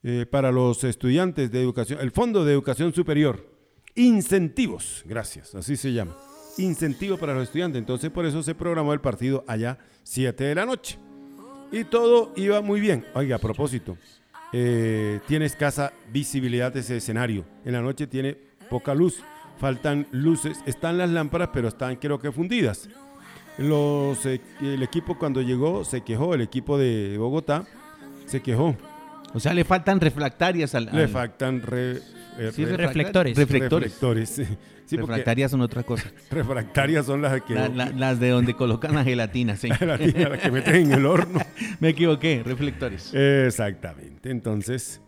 [0.02, 3.47] Eh, para los estudiantes de educación, el Fondo de Educación Superior.
[3.95, 6.17] Incentivos, gracias, así se llama.
[6.58, 7.80] Incentivo para los estudiantes.
[7.80, 10.97] Entonces por eso se programó el partido allá 7 de la noche.
[11.71, 13.06] Y todo iba muy bien.
[13.13, 13.97] Oiga, a propósito,
[14.52, 17.45] eh, tiene escasa visibilidad ese escenario.
[17.65, 18.38] En la noche tiene
[18.69, 19.23] poca luz.
[19.58, 20.60] Faltan luces.
[20.65, 22.89] Están las lámparas, pero están creo que fundidas.
[23.58, 27.66] Los, eh, el equipo cuando llegó se quejó, el equipo de Bogotá
[28.26, 28.76] se quejó.
[29.34, 30.86] O sea, le faltan refractarias al.
[30.92, 31.98] Le al- faltan re-
[32.39, 33.38] eh, Sí, re- reflectores.
[33.38, 33.92] Reflectores.
[33.94, 34.30] reflectores.
[34.30, 34.46] sí.
[34.86, 36.12] Sí, porque refractarias son otra cosa.
[36.30, 39.70] refractarias son las que, La- la- las de donde colocan la gelatina, sí.
[39.70, 41.39] las que- las que meten en el horno.
[41.80, 43.13] Me equivoqué, reflectores.
[43.13, 44.30] Exactamente.
[44.30, 45.00] Entonces,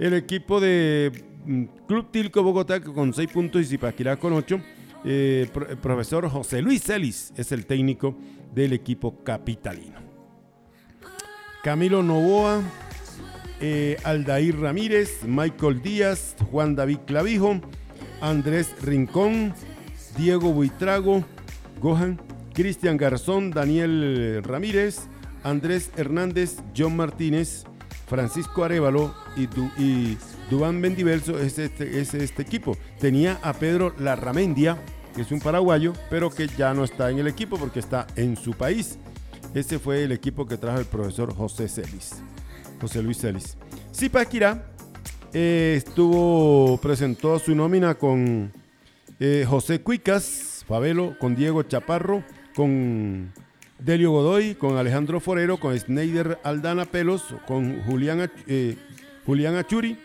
[0.00, 1.12] el equipo de
[1.46, 4.60] mm, Club Tilco Bogotá con 6 puntos y Zipaquirá con 8.
[5.04, 5.48] El
[5.80, 8.16] profesor José Luis Celis es el técnico
[8.54, 10.00] del equipo capitalino.
[11.62, 12.60] Camilo Novoa,
[13.60, 17.60] eh, Aldair Ramírez, Michael Díaz, Juan David Clavijo,
[18.20, 19.54] Andrés Rincón,
[20.16, 21.24] Diego Buitrago,
[21.80, 22.20] Gohan,
[22.52, 25.08] Cristian Garzón, Daniel Ramírez,
[25.44, 27.64] Andrés Hernández, John Martínez,
[28.08, 30.16] Francisco Arevalo y, Du- y
[30.50, 32.76] Dubán Mendiverso es este, es este equipo.
[33.00, 34.78] Tenía a Pedro Larramendia,
[35.14, 38.36] que es un paraguayo, pero que ya no está en el equipo porque está en
[38.36, 38.98] su país.
[39.54, 42.22] Ese fue el equipo que trajo el profesor José Celis.
[42.80, 43.56] José Luis Celis.
[43.94, 44.72] Zipaquirá
[45.34, 48.52] eh, estuvo, presentó su nómina con
[49.18, 52.22] eh, José Cuicas, Fabelo, con Diego Chaparro,
[52.54, 53.32] con
[53.78, 58.76] Delio Godoy, con Alejandro Forero, con Sneider Aldana Pelos, con Julián, eh,
[59.24, 59.98] Julián Achuri,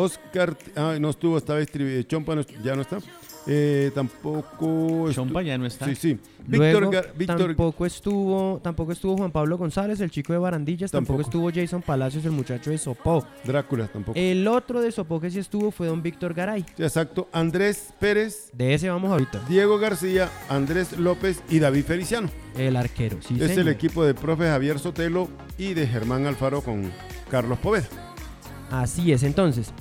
[0.00, 2.98] Oscar, ah, no estuvo esta vez, Tri- Chompa no ya no está,
[3.46, 5.10] eh, tampoco...
[5.12, 5.86] Chompa ya no está.
[5.86, 6.18] Sí, sí.
[6.46, 11.48] Luego, Víctor tampoco estuvo tampoco estuvo Juan Pablo González, el chico de Barandillas, tampoco, Tampoco.
[11.48, 13.24] estuvo Jason Palacios, el muchacho de Sopó.
[13.44, 14.18] Drácula tampoco.
[14.18, 16.64] El otro de Sopó que sí estuvo fue don Víctor Garay.
[16.76, 17.28] Sí, exacto.
[17.32, 19.40] Andrés Pérez, De ese vamos ahorita.
[19.48, 22.28] Diego García, Andrés López y David Feliciano.
[22.56, 26.90] El arquero, sí, es el equipo de profe Javier Sotelo y de Germán Alfaro con
[27.30, 27.86] Carlos Poveda.
[28.70, 29.72] Así es, entonces.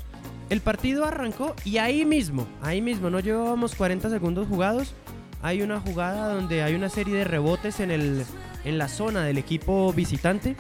[0.50, 4.94] El partido arrancó y ahí mismo, ahí mismo, no llevábamos 40 segundos jugados.
[5.42, 8.24] Hay una jugada donde hay una serie de rebotes en, el,
[8.66, 10.56] en la zona del equipo visitante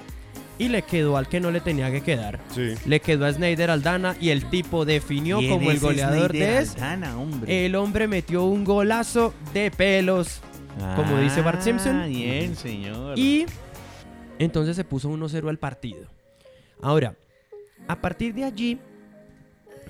[0.58, 2.39] y le quedó al que no le tenía que quedar.
[2.54, 2.75] Sí.
[2.86, 6.32] Le quedó a Snyder Aldana y el tipo definió ¿Quién como el es goleador Snyder
[6.34, 6.75] de es.
[6.75, 7.65] Aldana, hombre?
[7.65, 10.41] El hombre metió un golazo de pelos
[10.95, 12.02] como dice Bart Simpson.
[12.02, 13.17] Ah, Bien, señor.
[13.17, 13.45] y
[14.38, 16.08] entonces se puso 1-0 al partido.
[16.82, 17.15] Ahora,
[17.88, 18.80] a partir de allí,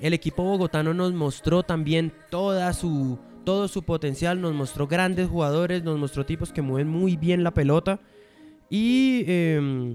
[0.00, 5.82] el equipo bogotano nos mostró también toda su, todo su potencial, nos mostró grandes jugadores,
[5.82, 8.00] nos mostró tipos que mueven muy bien la pelota
[8.68, 9.94] y, eh,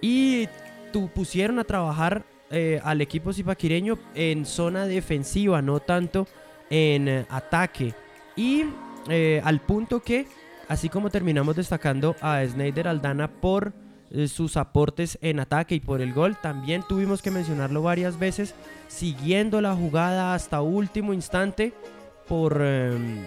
[0.00, 0.48] y
[0.92, 6.28] tu- pusieron a trabajar eh, al equipo zipaquireño en zona defensiva, no tanto
[6.70, 7.94] en ataque.
[8.36, 8.64] Y
[9.08, 10.26] eh, al punto que,
[10.68, 13.72] así como terminamos destacando a Snyder Aldana por
[14.28, 18.54] sus aportes en ataque y por el gol, también tuvimos que mencionarlo varias veces,
[18.88, 21.72] siguiendo la jugada hasta último instante
[22.28, 23.24] por, em,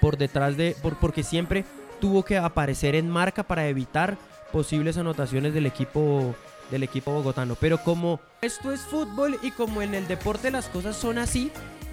[0.00, 1.64] por detrás de, por, porque siempre
[2.00, 4.16] tuvo que aparecer en marca para evitar
[4.52, 6.34] posibles anotaciones del equipo
[6.70, 7.56] del equipo bogotano.
[7.56, 11.50] Pero como esto es fútbol y como en el deporte las cosas son así,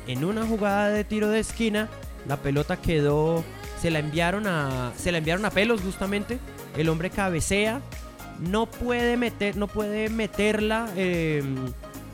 [0.08, 1.90] en una jugada de tiro de esquina,
[2.28, 3.44] la pelota quedó,
[3.80, 6.40] se la enviaron a, se la enviaron a pelos justamente.
[6.76, 7.82] El hombre cabecea,
[8.40, 11.44] no puede meter, no puede meterla, eh,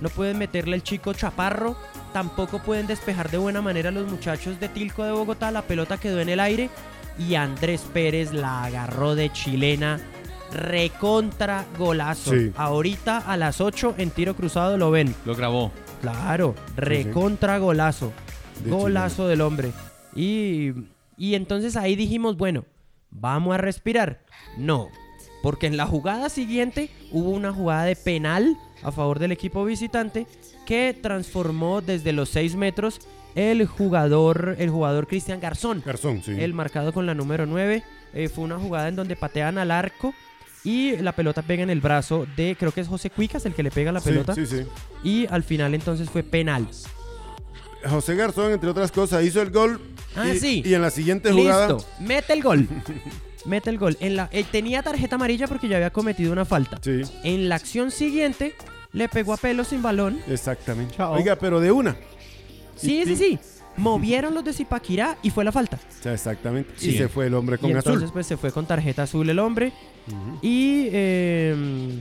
[0.01, 1.77] no puede meterla el chico Chaparro.
[2.13, 5.51] Tampoco pueden despejar de buena manera los muchachos de Tilco de Bogotá.
[5.51, 6.69] La pelota quedó en el aire
[7.17, 9.99] y Andrés Pérez la agarró de chilena.
[10.51, 12.31] Recontra golazo.
[12.31, 12.51] Sí.
[12.55, 15.13] Ahorita a las 8 en tiro cruzado lo ven.
[15.25, 15.71] Lo grabó.
[16.01, 18.13] Claro, recontra golazo.
[18.63, 19.71] De Golazo del hombre.
[20.15, 20.71] Y,
[21.17, 22.65] y entonces ahí dijimos, bueno,
[23.11, 24.21] vamos a respirar.
[24.57, 24.89] No,
[25.43, 30.27] porque en la jugada siguiente hubo una jugada de penal a favor del equipo visitante
[30.65, 32.99] que transformó desde los 6 metros
[33.35, 35.83] el jugador, el jugador Cristian Garzón.
[35.85, 36.31] Garzón, sí.
[36.39, 37.83] El marcado con la número 9.
[38.13, 40.13] Eh, fue una jugada en donde patean al arco
[40.63, 43.63] y la pelota pega en el brazo de, creo que es José Cuicas el que
[43.63, 44.33] le pega la Sí, pelota.
[44.33, 44.63] sí, sí.
[45.03, 46.67] Y al final entonces fue penal.
[47.87, 49.79] José Garzón, entre otras cosas, hizo el gol.
[50.15, 50.63] Ah, y, sí.
[50.65, 51.67] Y en la siguiente jugada.
[51.67, 52.67] Listo, mete el gol.
[53.45, 53.97] mete el gol.
[53.99, 56.79] En la, él tenía tarjeta amarilla porque ya había cometido una falta.
[56.81, 57.01] Sí.
[57.23, 58.55] En la acción siguiente
[58.93, 60.19] le pegó a pelo sin balón.
[60.27, 60.95] Exactamente.
[60.95, 61.13] Chao.
[61.13, 61.95] Oiga, pero de una.
[62.75, 63.39] Sí, sí, sí.
[63.77, 65.77] Movieron los de Zipaquirá y fue la falta.
[65.77, 66.73] O sea, exactamente.
[66.77, 66.91] Sí.
[66.91, 68.13] Y se fue el hombre con y entonces azul.
[68.13, 69.71] pues se fue con tarjeta azul el hombre.
[70.41, 71.99] Y, eh,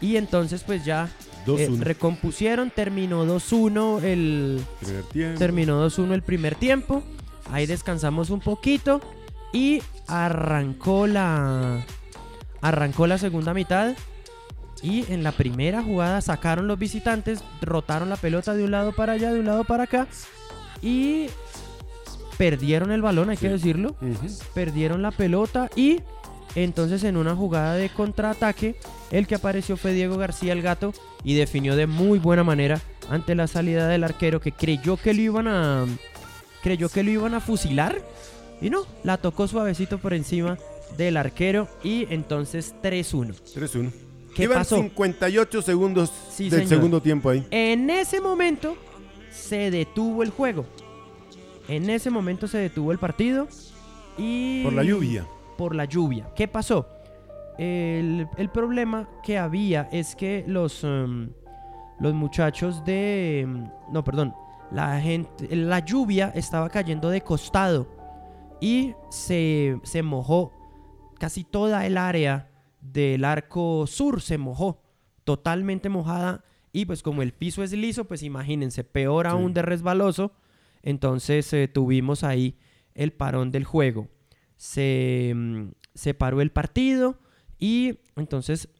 [0.00, 1.08] y entonces pues ya
[1.46, 1.80] eh, 2-1.
[1.80, 5.38] recompusieron, terminó 2-1 el, Primer tiempo.
[5.38, 7.02] terminó 2-1 el primer tiempo.
[7.50, 9.00] Ahí descansamos un poquito
[9.52, 11.84] y arrancó la
[12.60, 13.94] arrancó la segunda mitad.
[14.82, 19.14] Y en la primera jugada sacaron los visitantes, rotaron la pelota de un lado para
[19.14, 20.06] allá, de un lado para acá
[20.84, 21.28] y
[22.36, 23.96] perdieron el balón, hay que decirlo.
[24.52, 26.02] Perdieron la pelota y
[26.54, 28.76] entonces en una jugada de contraataque
[29.10, 30.92] el que apareció fue Diego García el gato
[31.24, 35.20] y definió de muy buena manera ante la salida del arquero que creyó que lo
[35.20, 35.86] iban a
[36.62, 38.00] creyó que lo iban a fusilar
[38.60, 40.56] y no, la tocó suavecito por encima
[40.96, 43.34] del arquero y entonces 3-1.
[43.54, 43.90] 3-1.
[44.34, 44.76] ¿Qué Iban pasó?
[44.76, 46.68] 58 segundos Sí, del señor.
[46.68, 47.46] segundo tiempo ahí.
[47.50, 48.76] En ese momento
[49.30, 50.64] se detuvo el juego.
[51.68, 53.48] En ese momento se detuvo el partido
[54.18, 55.26] y Por la lluvia.
[55.56, 56.30] Por la lluvia.
[56.34, 56.88] ¿Qué pasó?
[57.58, 61.30] El, el problema que había es que los, em,
[62.00, 63.40] los muchachos de...
[63.40, 64.34] em, no, perdón.
[64.70, 67.86] La, gente, la lluvia estaba cayendo de costado
[68.60, 70.52] y se, se mojó
[71.18, 74.82] casi toda el área del arco sur, se mojó
[75.24, 80.32] totalmente mojada y pues como el piso es liso, pues imagínense, peor aún de resbaloso.
[80.82, 82.58] Entonces eh, tuvimos ahí
[82.94, 84.08] el parón del juego.
[84.64, 87.18] Se, mm, se paró el partido
[87.58, 88.70] y entonces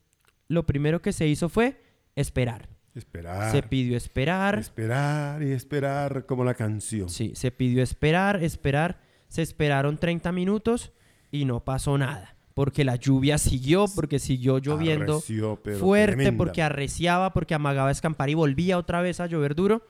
[0.48, 1.78] lo primero que se hizo fue
[2.16, 2.70] esperar.
[2.94, 3.52] Esperar.
[3.52, 4.58] Se pidió esperar.
[4.58, 7.10] Esperar y esperar como la canción.
[7.10, 8.98] Sí, se pidió esperar, esperar.
[9.28, 10.92] Se esperaron 30 minutos
[11.30, 12.34] y no pasó nada.
[12.54, 16.38] Porque la lluvia siguió, porque siguió lloviendo Arreció, fuerte, tremenda.
[16.38, 19.86] porque arreciaba, porque amagaba a escampar y volvía otra vez a llover duro.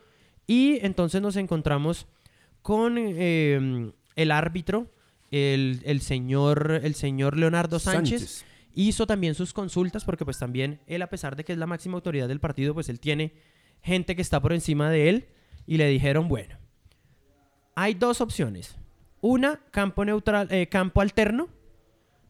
[0.48, 2.08] Y entonces nos encontramos
[2.62, 4.88] con eh, el árbitro,
[5.34, 8.20] el, el señor, el señor Leonardo Sánchez.
[8.20, 8.44] Sánchez.
[8.76, 11.94] Hizo también sus consultas, porque pues también él, a pesar de que es la máxima
[11.96, 13.32] autoridad del partido, pues él tiene
[13.82, 15.28] gente que está por encima de él.
[15.66, 16.56] Y le dijeron, bueno,
[17.74, 18.76] hay dos opciones.
[19.20, 21.48] Una, campo neutral, eh, campo alterno.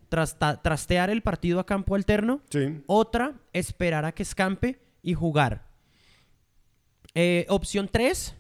[0.09, 2.41] trasta- trastear el partido a campo alterno.
[2.51, 2.83] Sí.
[2.87, 5.67] Otra, esperar a que escampe y jugar.
[7.15, 8.37] Eh, opción 3,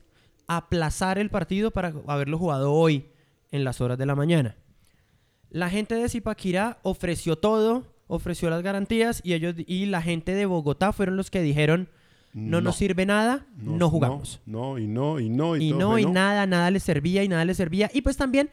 [0.46, 3.06] aplazar el partido para haberlo jugado hoy
[3.54, 4.56] en las horas de la mañana.
[5.48, 10.44] La gente de Zipaquirá ofreció todo, ofreció las garantías y ellos y la gente de
[10.44, 11.88] Bogotá fueron los que dijeron
[12.32, 14.40] no, nos sirve nada, no, jugamos.
[14.44, 17.28] No, y no, y no, y, Y todo no, y nada, nada les servía y
[17.28, 17.88] nada les servía.
[17.94, 18.50] Y pues también,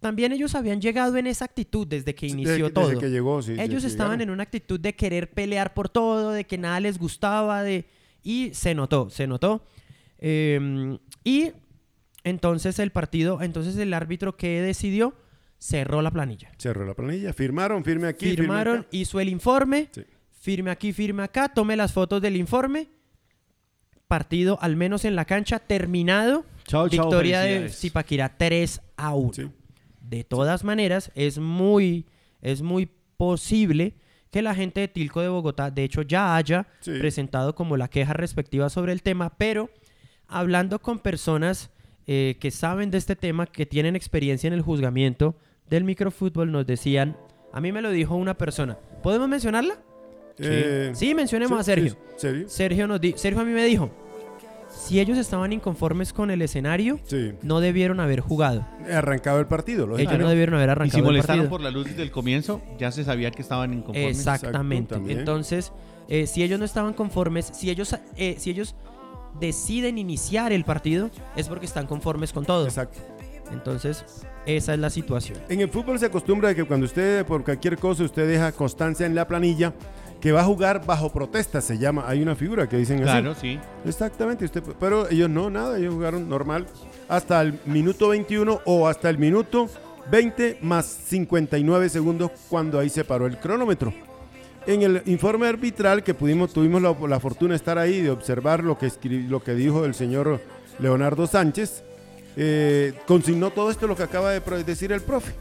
[0.00, 2.98] también ellos habían llegado en esa actitud desde que inició desde todo.
[2.98, 6.56] que llegó, sí, Ellos estaban en una actitud de querer pelear por todo, de que
[6.56, 7.84] nada les gustaba, de
[8.22, 9.66] y se notó, se notó.
[10.18, 11.52] Eh, y
[12.24, 15.14] entonces el partido, entonces el árbitro que decidió
[15.58, 16.50] cerró la planilla.
[16.58, 18.88] Cerró la planilla, firmaron, firme aquí, firme Firmaron, acá.
[18.90, 20.02] hizo el informe, Sí.
[20.30, 22.88] firme aquí, firme acá, tome las fotos del informe.
[24.08, 26.44] Partido, al menos en la cancha, terminado.
[26.66, 27.68] Chao, chao, Victoria de.
[27.70, 29.32] Zipaquirá 3 a 1.
[29.32, 29.50] Sí.
[30.02, 32.06] De todas maneras, es muy,
[32.42, 33.94] es muy posible
[34.30, 36.92] que la gente de Tilco de Bogotá, de hecho, ya haya Sí.
[36.98, 39.70] presentado como la queja respectiva sobre el tema, pero
[40.26, 41.70] hablando con personas
[42.06, 45.34] eh, que saben de este tema, que tienen experiencia en el juzgamiento
[45.70, 47.16] del microfútbol, nos decían,
[47.52, 49.78] a mí me lo dijo una persona, ¿podemos mencionarla?
[50.38, 51.92] Eh, Sí, mencionemos sí, a Sergio.
[51.92, 52.48] sí, ¿Serio?
[52.48, 53.90] Sergio, nos di- Sergio a mí me dijo,
[54.68, 57.32] si ellos estaban inconformes con el escenario, Sí.
[57.42, 58.66] no debieron haber jugado.
[58.92, 60.18] Arrancado el partido, Ellos lógico.
[60.18, 61.50] no debieron haber Y arrancado si el molestaron partido.
[61.50, 64.18] por la luz desde el comienzo, ya se sabía que estaban inconformes.
[64.18, 64.96] Exactamente.
[65.08, 65.72] Entonces,
[66.08, 68.74] eh, si ellos no estaban conformes, si ellos, eh, si ellos
[69.40, 72.64] deciden iniciar el partido, es porque están conformes con todo.
[72.64, 73.00] Exacto.
[73.52, 74.04] Entonces,
[74.46, 75.38] esa es la situación.
[75.48, 79.06] En el fútbol se acostumbra a que cuando usted, por cualquier cosa, usted deja constancia
[79.06, 79.72] en la planilla
[80.20, 82.04] que va a jugar bajo protesta, se llama.
[82.06, 83.04] Hay una figura que dicen así.
[83.04, 83.58] Claro, sí.
[83.84, 86.66] Exactamente, usted, pero ellos no, nada, ellos jugaron normal
[87.08, 89.68] hasta el minuto 21 o hasta el minuto
[90.10, 93.92] 20 más 59 segundos cuando ahí se paró el cronómetro.
[94.66, 98.64] En el informe arbitral que pudimos, tuvimos la, la fortuna de estar ahí, de observar
[98.64, 100.40] lo que, escri- lo que dijo el señor
[100.78, 101.82] Leonardo Sánchez,
[102.36, 105.32] eh, consignó todo esto lo que acaba de decir el profe.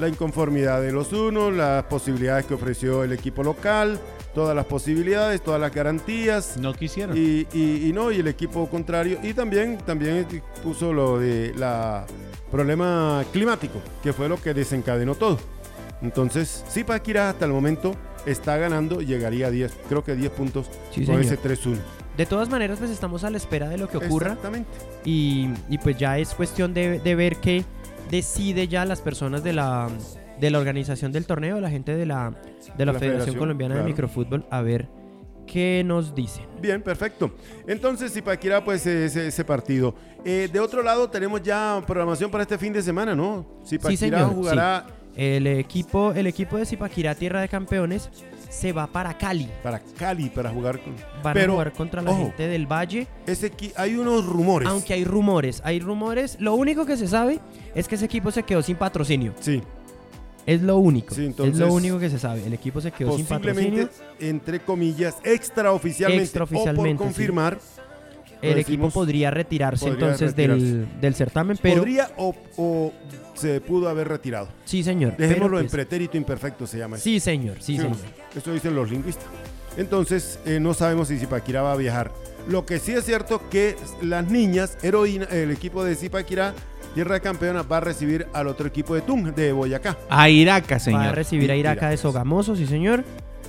[0.00, 3.98] La inconformidad de los unos, las posibilidades que ofreció el equipo local,
[4.34, 6.56] todas las posibilidades, todas las garantías.
[6.58, 7.16] No quisieron.
[7.16, 9.18] Y, y- y no, y el equipo contrario.
[9.22, 10.26] Y también, también
[10.62, 12.06] puso lo de la
[12.50, 15.38] problema climático, que fue lo que desencadenó todo.
[16.02, 17.94] Entonces, Zipaquirá hasta el momento
[18.26, 21.76] está ganando, llegaría a 10, creo que 10 puntos Sí, con ese 3-1.
[22.16, 24.28] De todas maneras, pues estamos a la espera de lo que ocurra.
[24.28, 24.70] Exactamente.
[25.04, 27.64] Y, y pues ya es cuestión de, de ver qué
[28.10, 29.88] decide ya las personas de la,
[30.38, 32.30] de la organización del torneo, la gente de la,
[32.76, 33.86] de la, La Federación federación, Colombiana claro.
[33.86, 34.88] de Microfútbol, a ver
[35.46, 36.44] qué nos dicen.
[36.60, 37.34] Bien, perfecto.
[37.66, 39.94] Entonces, Zipaquirá, pues ese, ese partido.
[40.24, 43.46] Eh, de otro lado, tenemos ya programación para este fin de semana, ¿no?
[43.66, 44.86] Zipaquirá señor, jugará
[45.16, 48.08] El equipo, el equipo de Zipaquirá Tierra de Campeones
[48.48, 49.48] se va para Cali.
[49.62, 50.94] para Cali para jugar con.
[51.22, 53.06] Van Pero, a jugar contra la ojo, gente del Valle.
[53.26, 54.68] Ese hay unos rumores.
[54.68, 56.36] Aunque hay rumores, hay rumores.
[56.40, 57.40] Lo único que se sabe
[57.74, 59.34] es que ese equipo se quedó sin patrocinio.
[59.40, 59.62] Sí,
[60.46, 61.14] Es lo único.
[61.14, 62.44] Sí, es lo único que se sabe.
[62.46, 64.18] El equipo se quedó sin posiblemente, patrocinio.
[64.20, 67.22] entre comillas, extraoficialmente, Extraoficialmente, o por sí.
[68.42, 70.64] El equipo podría retirarse podría entonces retirarse.
[70.64, 72.92] Del, del certamen, pero podría o, o
[73.34, 74.48] se pudo haber retirado.
[74.64, 75.16] sí, señor.
[75.16, 76.96] Dejémoslo en pues, pretérito imperfecto, se llama.
[76.96, 77.04] eso.
[77.04, 77.56] Sí, señor.
[77.60, 77.96] Sí, Sí, señor.
[78.36, 79.24] Eso dicen los lingüistas.
[79.76, 82.10] Entonces, eh, no sabemos si Zipaquirá va a viajar.
[82.48, 86.52] Lo que sí es cierto que las niñas, heroína, el equipo de Zipaquirá,
[86.94, 89.96] Tierra de Campeonas, va a recibir al otro equipo de Tunja, de Boyacá.
[90.10, 91.14] A Iraca, Va a señor.
[91.14, 91.96] recibir a Iraca de.
[91.96, 93.02] Sogamoso, sí, señor.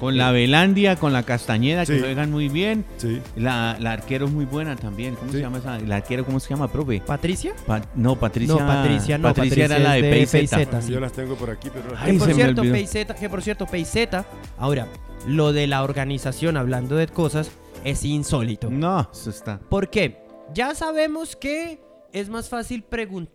[0.04, 2.00] Con la Velandia, con la Castañeda, que Sí.
[2.00, 2.84] juegan muy bien.
[2.98, 3.22] Sí.
[3.38, 5.16] La, la arquero es muy buena también.
[5.16, 5.38] ¿Cómo Sí.
[5.38, 5.80] se llama esa?
[5.80, 7.02] La arquero, ¿cómo se llama, profe?
[7.06, 7.54] ¿Patricia?
[7.66, 8.54] Pa- no, Patricia.
[8.60, 10.80] No, Patricia no, Patricia era Patricia la de de Peiseta.
[10.82, 11.96] Yo las tengo por aquí, pero...
[11.98, 12.62] Ay, que por cierto.
[12.64, 14.26] Peiseta, que por cierto, Peiseta,
[14.58, 14.88] ahora,
[15.26, 17.52] lo de la organización, hablando de cosas,
[17.86, 18.70] es insólito.
[18.70, 19.60] No, eso está.
[19.60, 20.18] ¿Por qué?
[20.54, 21.80] Ya sabemos que
[22.12, 22.84] es más fácil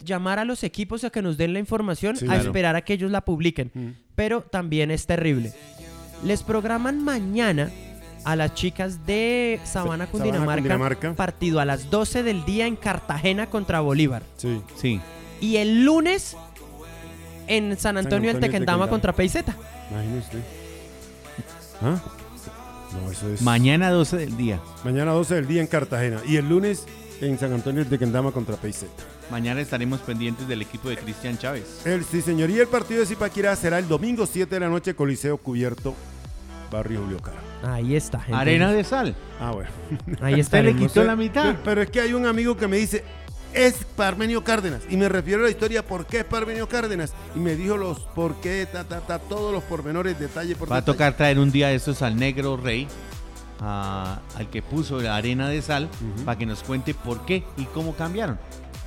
[0.05, 2.43] llamar a los equipos a que nos den la información Sí, a claro.
[2.45, 3.71] esperar a que ellos la publiquen.
[3.75, 3.89] Mm.
[4.15, 5.53] Pero también es terrible.
[6.25, 7.71] Les programan mañana
[8.25, 11.15] a las chicas de Sabana, Sabana, Cundinamarca, Cundinamarca.
[11.15, 14.23] partido a las 12 del día en Cartagena contra Bolívar.
[14.37, 14.61] Sí.
[14.77, 15.01] Sí.
[15.41, 16.37] Y el lunes
[17.47, 18.89] en San Antonio, del Antonio, Tequendama Tequendama.
[18.91, 19.57] contra Peiseta.
[19.91, 20.39] Imagínese.
[21.81, 22.01] ¿Ah?
[22.93, 23.43] No, eso es...
[23.43, 24.61] Mañana 12 del día.
[24.85, 26.21] Mañana 12 del día en Cartagena.
[26.27, 26.87] Y el lunes
[27.21, 29.05] en San Antonio de Quendama contra Peiseta.
[29.31, 31.83] Mañana estaremos pendientes del equipo de Cristian Chávez.
[31.87, 32.49] El sí, señor.
[32.51, 35.95] Y el partido de Zipaquirá será el domingo 7 de la noche, Coliseo Cubierto,
[36.71, 37.39] Barrio Julio Cara.
[37.63, 38.19] Ahí está.
[38.19, 39.15] entonces, Arena de sal.
[39.41, 39.71] Ah, bueno.
[40.23, 41.57] Ahí Usted le quitó la mitad.
[41.65, 43.05] Pero, es que hay un amigo que me dice,
[43.53, 44.83] es Parmenio Cárdenas.
[44.89, 47.13] Y me refiero a la historia, ¿por qué es Parmenio Cárdenas?
[47.35, 50.79] Y me dijo los por qué, ta, ta, ta, todos los pormenores, detalle por Va
[50.79, 52.87] a tocar traer un día de estos al negro rey,
[53.61, 55.89] a- al que puso la arena de sal,
[56.25, 58.39] para que nos cuente por qué y cómo cambiaron.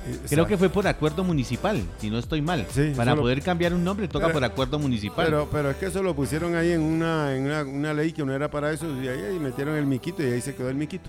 [0.06, 2.66] Eh, Creo que fue por acuerdo municipal, si no estoy mal.
[2.70, 5.24] Sí, para poder cambiar un nombre toca Pero- por acuerdo municipal.
[5.26, 8.24] Pero, pero es que eso lo pusieron ahí en una, en una, una ley que
[8.24, 11.08] no era para eso, y ahí, metieron el miquito y ahí se quedó el miquito.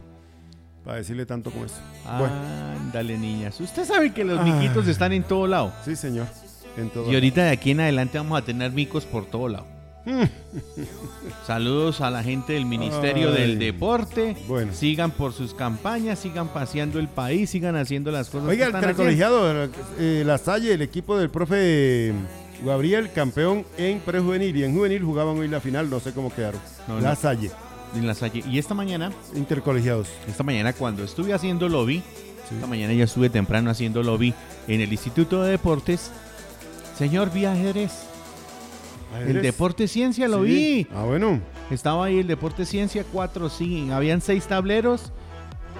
[0.86, 1.76] Para decirle tanto como eso.
[2.20, 2.34] Bueno,
[2.82, 3.60] Ándale, niñas.
[3.62, 4.44] Usted sabe que los Ah.
[4.44, 5.74] miquitos están en todo lado.
[5.86, 6.28] sí, señor.
[6.76, 7.10] En todo.
[7.12, 9.66] Y ahorita de aquí en adelante vamos a tener micos por todo lado.
[11.48, 13.36] Saludos a la gente del Ministerio Ay.
[13.36, 14.36] del Deporte.
[14.48, 14.74] Bueno.
[14.74, 18.76] Sigan por sus campañas, sigan paseando el país, sigan haciendo las cosas Oiga, que el
[18.76, 19.04] están haciendo.
[19.04, 22.14] colegiado, eh, La Salle, el equipo del profe
[22.64, 26.62] Gabriel, campeón en prejuvenil y en juvenil jugaban hoy la final, no sé cómo quedaron.
[26.88, 27.16] No, la.
[27.16, 27.52] Salle,
[27.96, 28.44] En la Salle.
[28.50, 30.08] Y esta mañana, intercolegiados.
[30.28, 32.04] esta mañana cuando estuve haciendo lobby,
[32.54, 34.34] esta mañana ya estuve temprano haciendo lobby
[34.68, 36.12] en el Instituto de Deportes.
[36.98, 37.92] Señor, vi ajedrez.
[39.22, 39.42] El.
[39.42, 40.50] Deporte Ciencia lo Sí.
[40.50, 40.88] vi.
[40.96, 41.40] Ah, bueno.
[41.72, 45.12] Estaba ahí el Deporte Ciencia 4, sí, habían seis tableros.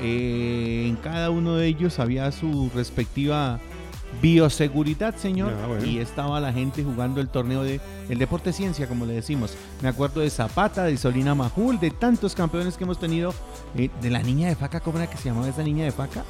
[0.02, 3.60] eh, en cada uno de ellos había su respectiva
[4.24, 5.54] bioseguridad, señor.
[5.64, 5.86] Ah, bueno.
[5.86, 7.80] Y estaba la gente jugando el torneo de
[8.10, 9.56] el Deporte Ciencia, como le decimos.
[9.82, 13.34] Me acuerdo de Zapata, de Solina Majul, de tantos campeones que hemos tenido.
[13.76, 16.24] eh, de la niña de faca, ¿cómo era que se llamaba esa niña de faca?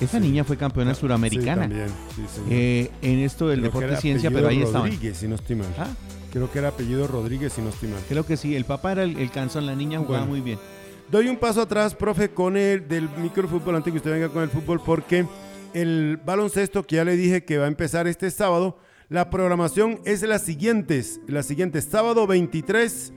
[0.00, 0.24] Esa Sí.
[0.26, 1.64] niña fue campeona suramericana.
[1.64, 1.88] Sí, también.
[2.16, 2.48] Sí, señor.
[2.50, 4.90] Eh, en esto del Creo Deporte Ciencia, pero ahí estaban.
[4.90, 5.66] Rodríguez, si no estoy mal.
[5.78, 5.86] Ah,
[6.32, 8.00] Creo que era apellido Rodríguez, si no estoy mal.
[8.08, 10.30] Creo que sí, el papá era el, el canzón, la niña jugaba Bueno.
[10.30, 10.58] muy bien.
[11.10, 14.48] Doy un paso atrás, profe, con el del microfútbol, antes que usted venga con el
[14.48, 15.26] fútbol, porque
[15.74, 18.78] el baloncesto, que ya le dije que va a empezar este sábado,
[19.08, 23.12] la programación es la siguiente, la siguiente, sábado 23,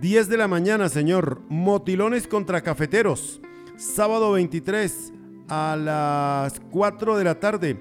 [0.00, 3.42] 10 de la mañana, señor, Motilones contra Cafeteros,
[3.76, 5.12] sábado 23
[5.48, 7.76] a las 4 de la tarde,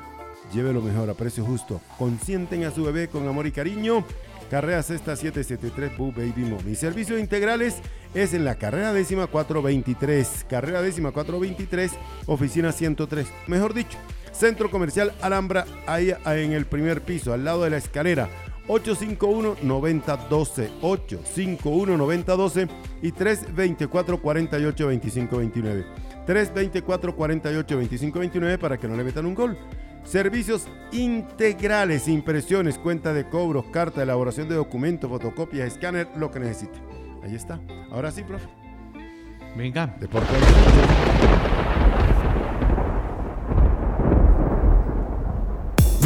[0.54, 1.82] Lleve lo mejor a precio justo.
[1.98, 4.06] Consienten a su bebé con amor y cariño.
[4.52, 6.74] Carrera Sexta 773 Boo Baby Mommy.
[6.74, 7.76] Servicios integrales
[8.12, 10.44] es en la carrera décima 423.
[10.46, 11.92] Carrera décima 423,
[12.26, 13.28] oficina 103.
[13.46, 13.96] Mejor dicho,
[14.30, 18.28] Centro Comercial Alhambra, ahí en el primer piso, al lado de la escalera.
[18.68, 22.68] 851-9012, 851-9012
[23.00, 25.86] y 324-48-2529.
[26.26, 29.56] 324-48-2529 para que no le metan un gol.
[30.04, 36.78] Servicios integrales, impresiones, cuenta de cobros, carta, elaboración de documentos, fotocopias, escáner, lo que necesite.
[37.22, 37.60] Ahí está.
[37.90, 38.48] Ahora sí, profe.
[39.56, 39.86] Venga.
[40.00, 40.28] Deporte.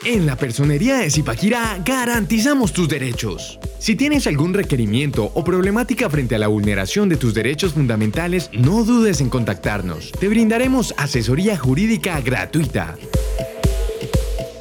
[0.05, 3.59] En la personería de Zipaquirá garantizamos tus derechos.
[3.79, 8.83] Si tienes algún requerimiento o problemática frente a la vulneración de tus derechos fundamentales, no
[8.83, 10.11] dudes en contactarnos.
[10.11, 12.95] Te brindaremos asesoría jurídica gratuita.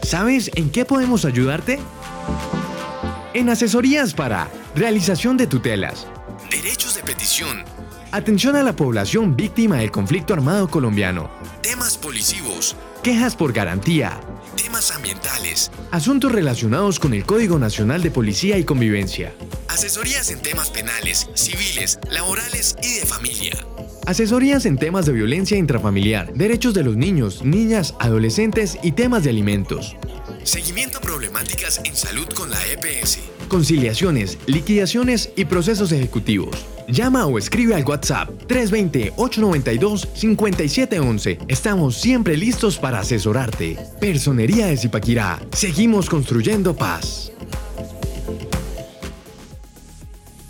[0.03, 1.79] ¿Sabes en qué podemos ayudarte?
[3.35, 6.07] En asesorías para realización de tutelas,
[6.51, 7.65] derechos de petición,
[8.13, 11.29] atención a la población víctima del conflicto armado colombiano,
[11.61, 14.21] temas policivos, quejas por garantía,
[14.75, 19.33] temas ambientales, asuntos relacionados con el Código Nacional de Policía y Convivencia,
[19.69, 23.53] asesorías en temas penales, civiles, laborales y de familia.
[24.05, 29.31] Asesorías en temas de violencia intrafamiliar, derechos de los niños, niñas, adolescentes y temas de
[29.31, 29.95] alimentos.
[30.45, 33.21] Seguimiento a problemáticas en salud con la EPS.
[33.49, 36.67] Conciliaciones, liquidaciones y procesos ejecutivos.
[36.87, 41.47] Llama o escribe al WhatsApp 320-892-5711.
[41.49, 43.79] Estamos siempre listos para asesorarte.
[43.99, 45.41] Personería de Zipaquirá.
[45.53, 47.33] Seguimos construyendo paz.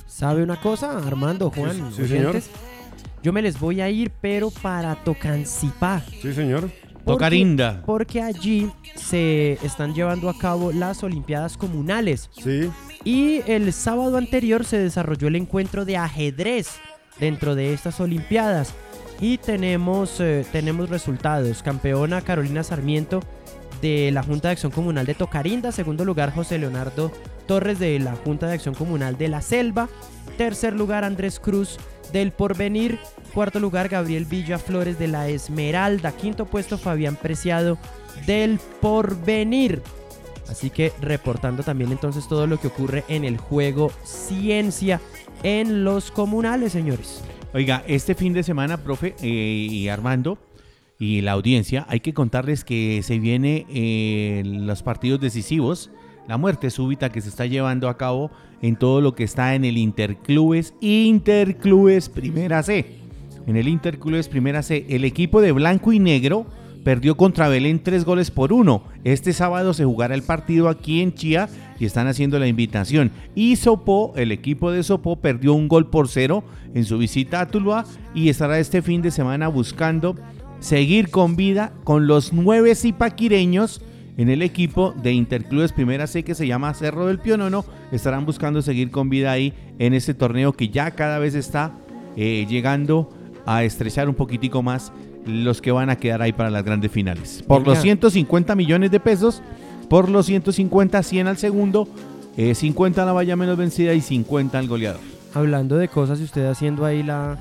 [0.09, 1.92] ¿Sabe una cosa, Armando, Juan?
[1.95, 2.42] Sí, sí, señor.
[3.22, 6.03] Yo me les voy a ir, pero para Tocancipá.
[6.20, 6.68] Sí, señor.
[7.05, 7.82] Tocarinda.
[7.84, 12.30] Porque allí se están llevando a cabo las Olimpiadas Comunales.
[12.32, 12.70] Sí.
[13.05, 16.76] Y el sábado anterior se desarrolló el encuentro de ajedrez
[17.18, 18.74] dentro de estas Olimpiadas.
[19.20, 21.62] Y tenemos, eh, tenemos resultados.
[21.62, 23.20] Campeona Carolina Sarmiento
[23.80, 25.72] de la Junta de Acción Comunal de Tocarinda.
[25.72, 27.12] Segundo lugar José Leonardo
[27.47, 29.88] Torres de la Junta de Acción Comunal de La Selva.
[30.36, 31.78] Tercer lugar Andrés Cruz
[32.12, 32.99] del Porvenir.
[33.32, 36.12] Cuarto lugar Gabriel Villa Flores de La Esmeralda.
[36.12, 37.78] Quinto puesto Fabián Preciado
[38.26, 39.82] del Porvenir.
[40.49, 45.01] Así que reportando también entonces todo lo que ocurre en el juego Ciencia
[45.42, 47.22] en los comunales, señores.
[47.53, 49.28] Oiga, este fin de semana, profe eh,
[49.70, 50.38] y Armando
[50.99, 55.90] y la audiencia, hay que contarles que se viene eh, los partidos decisivos,
[56.29, 58.31] la muerte súbita que se está llevando a cabo
[58.62, 62.99] en todo lo que está en el Interclubes, Interclubes Primera C.
[63.47, 66.47] En el Interclubes Primera C, el equipo de blanco y negro
[66.83, 68.85] perdió contra Belén tres goles por uno.
[69.05, 71.49] Este sábado se jugará el partido aquí en Chía
[71.79, 73.11] y están haciendo la invitación.
[73.35, 76.45] Y Sopó, el equipo de Sopó, perdió un gol por cero
[76.75, 80.14] en su visita a Tuluá y estará este fin de semana buscando
[80.61, 83.83] seguir con vida con los nueve zipaquireños
[84.17, 87.65] en el equipo de Interclubes Primera C que se llama Cerro del Pionono.
[87.93, 91.73] Estarán buscando seguir con vida ahí en este torneo que ya cada vez está
[92.17, 93.11] eh, llegando
[93.47, 94.93] a estrechar un poquitico más
[95.27, 97.43] los que van a quedar ahí para las grandes finales.
[97.47, 99.43] Por los 150 millones de pesos,
[99.89, 101.89] por los 150, 100 al segundo,
[102.37, 105.01] eh, 50 a la valla menos vencida y 50 al goleador.
[105.33, 107.39] Hablando de cosas y usted haciendo ahí la,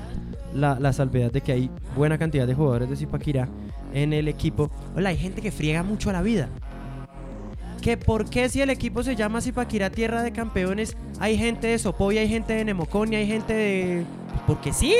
[0.54, 3.48] la, la salvedad de que hay buena cantidad de jugadores de Zipaquirá
[3.92, 4.70] en el equipo.
[4.96, 6.48] Hola, hay gente que friega mucho a la vida.
[7.84, 11.78] Que por qué si el equipo se llama Zipaquirá Tierra de Campeones, hay gente de
[11.78, 14.06] Sopoy, hay gente de Nemoconia, hay gente de...
[14.46, 14.94] Porque sí.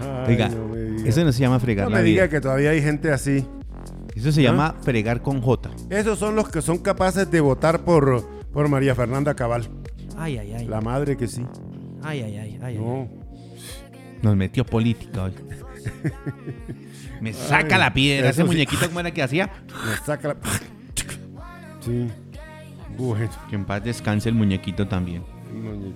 [0.00, 0.74] Ay, Oiga, no.
[1.06, 2.22] Eso no se llama fregar No la me vida.
[2.22, 3.44] diga que todavía hay gente así.
[4.16, 4.44] Eso se ¿Ah?
[4.44, 5.68] llama fregar con J.
[5.90, 9.68] Esos son los que son capaces de votar por, por María Fernanda Cabal.
[10.16, 10.66] Ay, ay, ay.
[10.66, 11.44] La madre que sí.
[12.02, 12.58] Ay, ay, ay, ay.
[12.62, 12.78] ay.
[12.78, 13.06] No.
[14.22, 15.32] Nos metió política hoy.
[17.20, 18.30] Me saca Ay, la piedra.
[18.30, 18.46] Ese sí.
[18.48, 19.50] muñequito, ¿cómo era que hacía?
[19.86, 20.36] Me saca la...
[21.80, 22.08] Sí.
[22.96, 23.30] Bueno.
[23.48, 25.24] Que en paz descanse el muñequito también.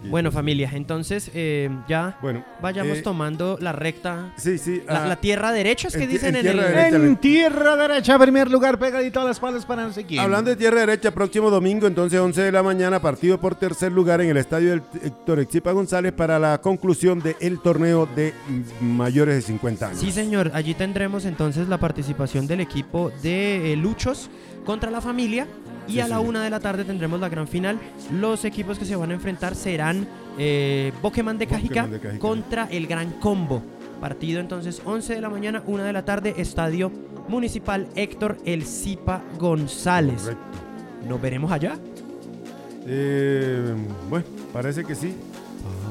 [0.08, 2.44] Bueno, familia, entonces eh, ya Bueno.
[2.60, 4.32] vayamos eh, tomando la recta.
[4.36, 4.82] Sí, sí.
[4.86, 6.52] La, ah, la tierra derecha es que en dicen en en, el...
[6.52, 6.96] tierra derecha.
[6.96, 10.20] En tierra derecha, primer lugar, pegadito a las palas para no sé quién.
[10.20, 14.20] Hablando de tierra derecha, próximo domingo, entonces 11 de la mañana, partido por tercer lugar
[14.20, 18.34] en el estadio del Héctor Exipa González para la conclusión del torneo de
[18.80, 20.00] mayores de 50 años.
[20.00, 20.50] Sí, señor.
[20.54, 24.30] Allí tendremos entonces la participación del equipo de eh, Luchos
[24.64, 25.46] contra la familia.
[25.88, 27.78] Y Sí, a la una de la tarde tendremos la gran final.
[28.12, 30.06] Los equipos que se van a enfrentar serán
[30.38, 33.62] eh, Pokémon de Cajica contra el Gran Combo.
[34.00, 36.90] Partido entonces 11 de la mañana, 1 de la tarde, Estadio
[37.28, 40.22] Municipal Héctor El Zipa González.
[40.22, 40.42] Correcto.
[41.08, 41.76] Nos veremos allá.
[42.86, 43.74] Eh,
[44.08, 45.14] bueno, parece que sí.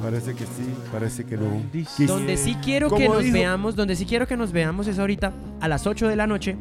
[0.04, 1.62] Parece que sí, parece que no.
[2.08, 3.34] Donde sí quiero ¿Cómo que nos dijo?
[3.34, 6.58] veamos, donde sí quiero que nos veamos es ahorita a las 8 de la noche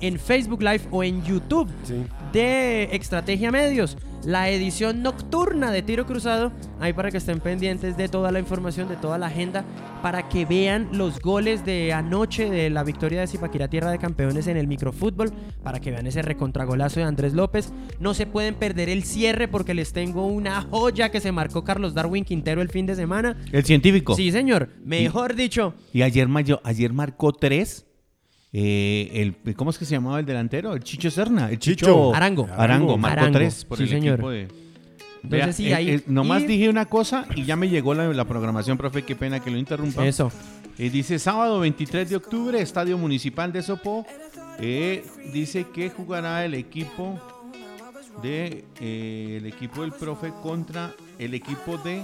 [0.00, 2.02] en Facebook Live o en YouTube Sí.
[2.32, 8.08] De Estrategia Medios, la edición nocturna de Tiro Cruzado, ahí para que estén pendientes de
[8.08, 9.64] toda la información, de toda la agenda,
[10.02, 14.46] para que vean los goles de anoche de la victoria de Zipaquirá Tierra de Campeones
[14.48, 17.72] en el microfútbol, para que vean ese recontragolazo de Andrés López.
[18.00, 21.94] No se pueden perder el cierre porque les tengo una joya que se marcó Carlos
[21.94, 23.36] Darwin Quintero el fin de semana.
[23.52, 24.14] El científico.
[24.16, 24.70] Sí, señor.
[24.84, 27.85] Mejor dicho, Y ayer, mayo- ayer marcó tres.
[28.58, 30.72] Eh, el, ¿Cómo es que se llamaba el delantero?
[30.72, 31.50] El Chicho Serna.
[31.50, 32.14] El Chicho, Chicho.
[32.14, 32.48] Arango.
[32.56, 33.38] Arango, marcó Arango.
[33.38, 34.14] tres por Sí, el señor.
[34.14, 34.40] equipo de...
[34.42, 37.92] Entonces, Vea, sí, eh, ahí- eh, nomás y- dije una cosa y ya me llegó
[37.94, 39.02] la, la programación, profe.
[39.02, 40.06] Qué pena que lo interrumpa.
[40.06, 40.30] Eso.
[40.78, 44.06] Eh, dice sábado 23 de octubre, Estadio Municipal de Sopó.
[44.58, 45.04] Eh,
[45.34, 47.20] dice que jugará el equipo
[48.22, 52.02] de eh, el equipo del profe contra el equipo de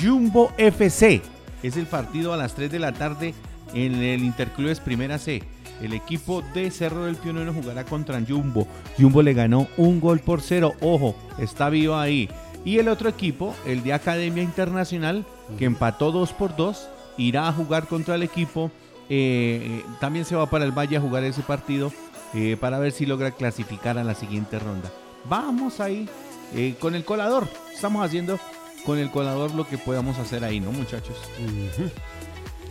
[0.00, 1.20] Jumbo FC.
[1.62, 3.34] Es el partido a las 3 de la tarde
[3.74, 5.42] en el Interclubes Primera C.
[5.82, 8.66] El equipo de Cerro del Pionero jugará contra Jumbo.
[8.98, 10.74] Jumbo le ganó un gol por cero.
[10.80, 12.28] Ojo, está vivo ahí.
[12.64, 15.24] Y el otro equipo, el de Academia Internacional,
[15.56, 18.70] que empató 2 por 2, irá a jugar contra el equipo.
[19.08, 21.92] eh, eh, también se va para el Valle a jugar ese partido
[22.34, 24.90] eh, para ver si logra clasificar a la siguiente ronda.
[25.24, 26.08] Vamos ahí
[26.54, 27.48] eh, con el colador.
[27.72, 28.38] Estamos haciendo
[28.84, 31.16] con el colador lo que podamos hacer ahí, ¿no, muchachos?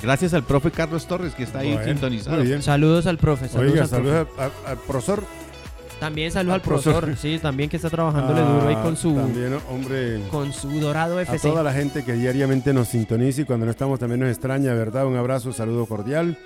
[0.01, 2.37] Gracias al profe Carlos Torres que está ahí Bueno, sintonizado.
[2.37, 2.61] muy bien.
[2.61, 3.47] Saludos al profe.
[3.47, 4.03] Saludos Oiga, al profe.
[4.09, 5.23] saludos al, al- al profesor.
[5.99, 7.01] También saludos al al profesor.
[7.05, 7.17] profesor.
[7.19, 10.21] Sí, también que está trabajándole duro ahí Ah, con su, También, hombre.
[10.29, 11.49] con su dorado A FC.
[11.49, 15.07] toda la gente que diariamente nos sintoniza y cuando no estamos también nos extraña, ¿verdad?
[15.07, 16.37] Un abrazo, saludo cordial.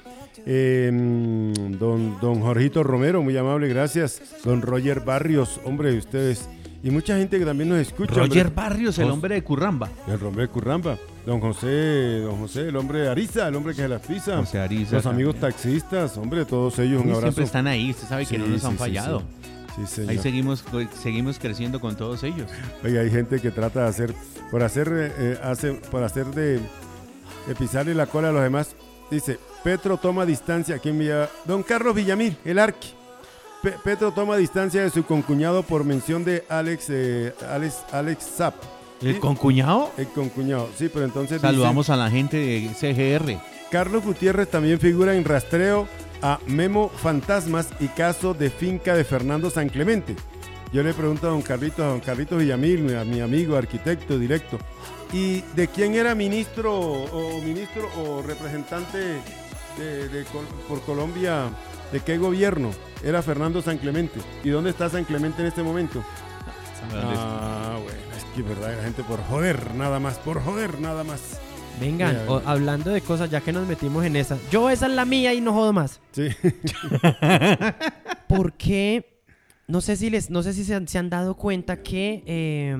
[0.45, 4.21] Eh, mm, don, don Jorgito Romero, muy amable, gracias.
[4.45, 6.47] Don Roger Barrios, hombre, ustedes.
[6.83, 8.13] Y mucha gente que también nos escucha.
[8.15, 8.63] Roger hombre.
[8.63, 9.89] Barrios, el hombre de Curramba.
[10.07, 10.97] El hombre de Curramba.
[11.25, 14.37] Don José, don José, el hombre de Ariza, el hombre que se las pisa.
[14.37, 15.51] José Ariza Los amigos también.
[15.53, 17.21] taxistas, hombre, todos ellos, un Sí, abrazo.
[17.27, 19.19] Siempre están ahí, usted sabe que no nos sí, han fallado.
[19.19, 19.25] sí.
[19.75, 20.09] Sí, señor.
[20.11, 20.65] Ahí seguimos,
[21.01, 22.49] seguimos creciendo con todos ellos.
[22.83, 24.13] Oiga, hay gente que trata de hacer,
[24.49, 26.55] por hacer, eh, hace, por hacer de,
[27.47, 28.75] de pisarle la cola a los demás.
[29.09, 30.77] Dice, Petro toma distancia.
[30.79, 31.29] ¿Quién me llama?
[31.45, 32.89] Don Carlos Villamil, el arqui.
[33.61, 38.55] Pe- Petro toma distancia de su concuñado por mención de Alex, eh, Alex, Alex Zapp.
[39.01, 39.91] ¿El Sí, concuñado?
[39.97, 43.39] El concuñado, sí, pero entonces dice, Saludamos a la gente de CGR.
[43.71, 45.87] Carlos Gutiérrez también figura en rastreo
[46.21, 50.15] a Memo Fantasmas y caso de finca de Fernando San Clemente.
[50.73, 54.17] Yo le pregunto a don Carlitos, a don Carlitos Villamil, mi- a mi amigo, arquitecto
[54.19, 54.57] directo,
[55.13, 58.97] ¿y de quién era ministro o ministro o representante
[59.77, 61.49] de- de Col- por Colombia?
[61.91, 62.71] ¿De qué gobierno?
[63.03, 64.19] Era Fernando San Clemente.
[64.43, 66.03] ¿Y dónde está San Clemente en este momento?
[66.93, 71.39] Ah, bueno, es que verdad, la gente por joder, nada más, por joder, nada más.
[71.79, 72.51] Vengan, Mira, o- venga.
[72.51, 74.37] hablando de cosas, ya que nos metimos en esa.
[74.51, 75.99] Yo esa es la mía y no jodo más.
[76.11, 76.29] Sí.
[78.27, 79.23] ¿Por qué?
[79.67, 82.75] No sé si les, no sé si se han, se han dado cuenta que, eh,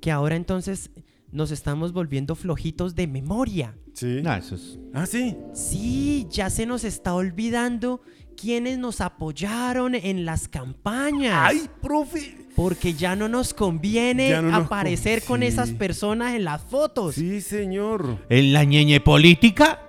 [0.00, 0.90] que ahora entonces
[1.32, 3.76] nos estamos volviendo flojitos de memoria.
[3.94, 4.20] Sí.
[4.22, 5.36] No, eso es- Ah, sí.
[5.54, 8.00] Sí, ya se nos está olvidando
[8.36, 11.34] quienes nos apoyaron en las campañas.
[11.36, 12.38] Ay, profe.
[12.56, 16.62] Porque ya no nos conviene Ya no nos aparecer con- con esas personas en las
[16.62, 17.14] fotos.
[17.14, 18.18] Sí, señor.
[18.28, 19.82] En la ñeñe política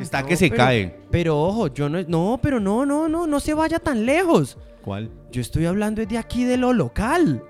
[0.00, 1.00] está No, que se pero- cae.
[1.10, 4.56] Pero ojo, yo no, no, pero no, no, no, no se vaya tan lejos.
[4.82, 5.10] ¿Cuál?
[5.32, 7.42] Yo estoy hablando de aquí de lo local.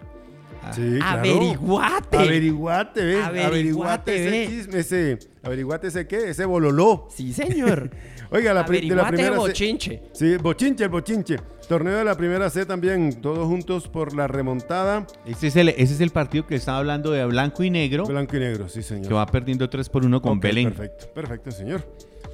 [0.73, 1.19] Sí, claro.
[1.21, 2.17] Averiguate.
[2.19, 3.23] Averiguate, ve.
[3.23, 5.19] Averiguate, Averiguate ese chisme, ese.
[5.43, 7.09] Averiguate ese qué, ese bololó.
[7.11, 7.91] Sí, señor.
[8.31, 10.03] Oiga, la de la primera C- bochinche.
[10.13, 11.37] Sí, bochinche, el bochinche.
[11.67, 15.07] Torneo de la primera C también, todos juntos por la remontada.
[15.27, 18.37] Ese es, el, ese es el partido que estaba hablando de blanco y negro, Blanco
[18.37, 19.09] y negro, sí, señor.
[19.09, 20.71] que va perdiendo 3 por 1 con Belén.
[20.71, 21.87] Perfecto, perfecto, señor.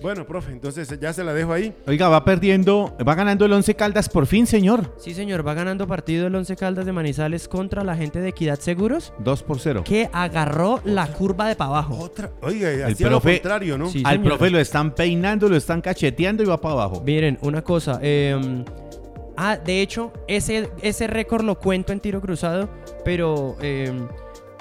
[0.05, 1.73] Bueno, profe, entonces ya se la dejo ahí.
[1.87, 4.93] Oiga, va perdiendo, va ganando el 11 Caldas por fin, señor.
[4.99, 8.61] Sí, señor, va ganando partido el Once Caldas de Manizales contra la gente de Equidad
[8.61, 9.83] Seguros 2 por 0.
[9.83, 11.97] que agarró la curva de para abajo.
[11.99, 12.31] Otra.
[12.43, 13.89] Oiga, El hacía lo profe- contrario, ¿no?
[13.89, 14.03] Sí.
[14.05, 14.29] Al señor.
[14.37, 17.03] profe lo están peinando, lo están cacheteando y va para abajo.
[17.03, 17.99] Miren, una cosa.
[18.03, 18.63] eh,
[19.39, 22.69] ah, de hecho, ese, ese récord lo cuento en tiro cruzado,
[23.07, 23.91] pero eh,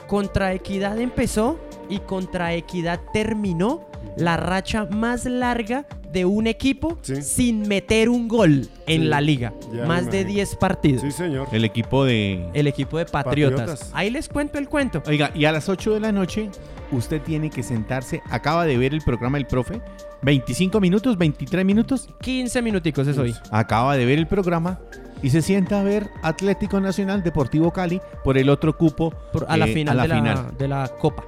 [0.07, 3.87] contra Equidad empezó y contra Equidad terminó
[4.17, 7.21] la racha más larga de un equipo Sí.
[7.23, 9.53] sin meter un gol en Sí, la liga.
[9.73, 10.33] ya Más de imagino.
[10.35, 11.01] 10 partidos.
[11.01, 11.47] Sí, señor.
[11.51, 12.47] El equipo de...
[12.53, 13.59] El equipo de Patriotas.
[13.61, 13.91] Patriotas.
[13.93, 15.01] Ahí les cuento el cuento.
[15.07, 16.49] Oiga, y a las 8 de la noche
[16.91, 19.81] usted tiene que sentarse, acaba de ver el programa del profe,
[20.21, 23.33] 25 minutos, 23 minutos, 15 minuticos es hoy.
[23.49, 24.79] acaba de ver el programa
[25.23, 29.57] y se sienta a ver Atlético Nacional Deportivo Cali por el otro cupo Por- a
[29.57, 30.57] la eh, final, a la de, la, final.
[30.57, 31.23] de la Copa.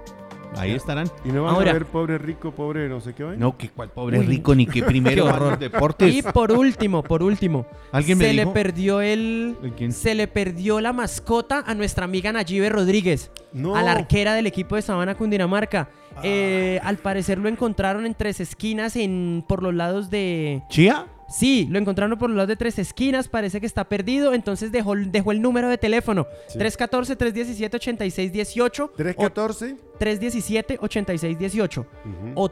[0.58, 1.10] Ahí estarán.
[1.24, 3.40] Y no van Ahora- a ver pobre rico, pobre no sé qué vaina.
[3.40, 4.26] No, que cuál pobre Uy.
[4.26, 5.58] rico ni que primero horror.
[5.60, 6.14] deportes.
[6.16, 9.92] Y por último, por último, ¿Alguien me se le perdió el ¿El quién?
[9.92, 13.76] se le perdió la mascota a nuestra amiga Nayibe Rodríguez, No.
[13.76, 15.90] a la arquera del equipo de Sabana Cundinamarca.
[16.24, 21.08] Eh, al parecer lo encontraron en tres esquinas en por los lados de ¿Chía?
[21.28, 24.94] Sí, lo encontraron por los lados de tres esquinas, parece que está perdido, entonces dejó,
[24.96, 26.28] dejó el número de teléfono.
[26.48, 26.60] Sí.
[26.60, 29.76] 314-317-8618 o 314.
[30.00, 31.88] 317-8618 Ujú.
[32.36, 32.48] o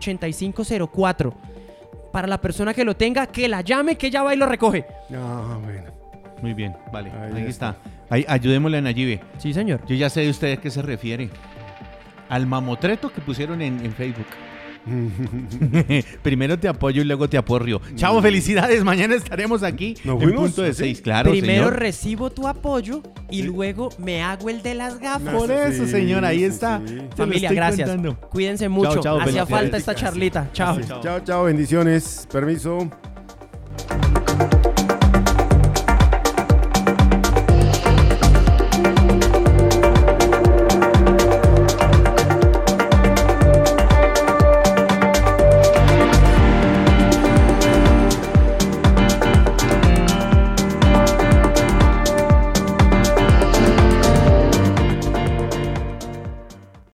[0.00, 1.32] 311-290-8504.
[2.12, 4.84] Para la persona que lo tenga, que la llame, que ella va y lo recoge.
[5.14, 5.90] Ah, bueno.
[6.42, 7.70] Muy bien, vale, Ahí ahí, está.
[7.70, 7.76] está.
[8.10, 9.20] Ahí, ayudémosle a Nayibe.
[9.38, 9.80] Sí, señor.
[9.86, 11.30] Yo ya sé de usted a qué se refiere.
[12.28, 14.26] Al mamotreto que pusieron en, en Facebook.
[16.22, 17.80] Primero te apoyo y luego te aporrio.
[17.94, 18.82] Chavo, felicidades.
[18.84, 20.42] Mañana estaremos aquí ¿Nos en fuimos?
[20.46, 21.00] punto de seis.
[21.00, 21.78] Claro, Primero señor.
[21.78, 25.34] recibo tu apoyo y luego me hago el de las gafas.
[25.34, 26.80] Por eso, Sí, señor, ahí está.
[27.16, 27.88] Familia, gracias.
[27.88, 28.18] contando.
[28.30, 29.00] Cuídense mucho.
[29.00, 30.48] chao, Hacía falta esta charlita.
[30.52, 30.78] Chao.
[31.02, 32.26] Chao, chao, bendiciones.
[32.30, 32.90] Permiso.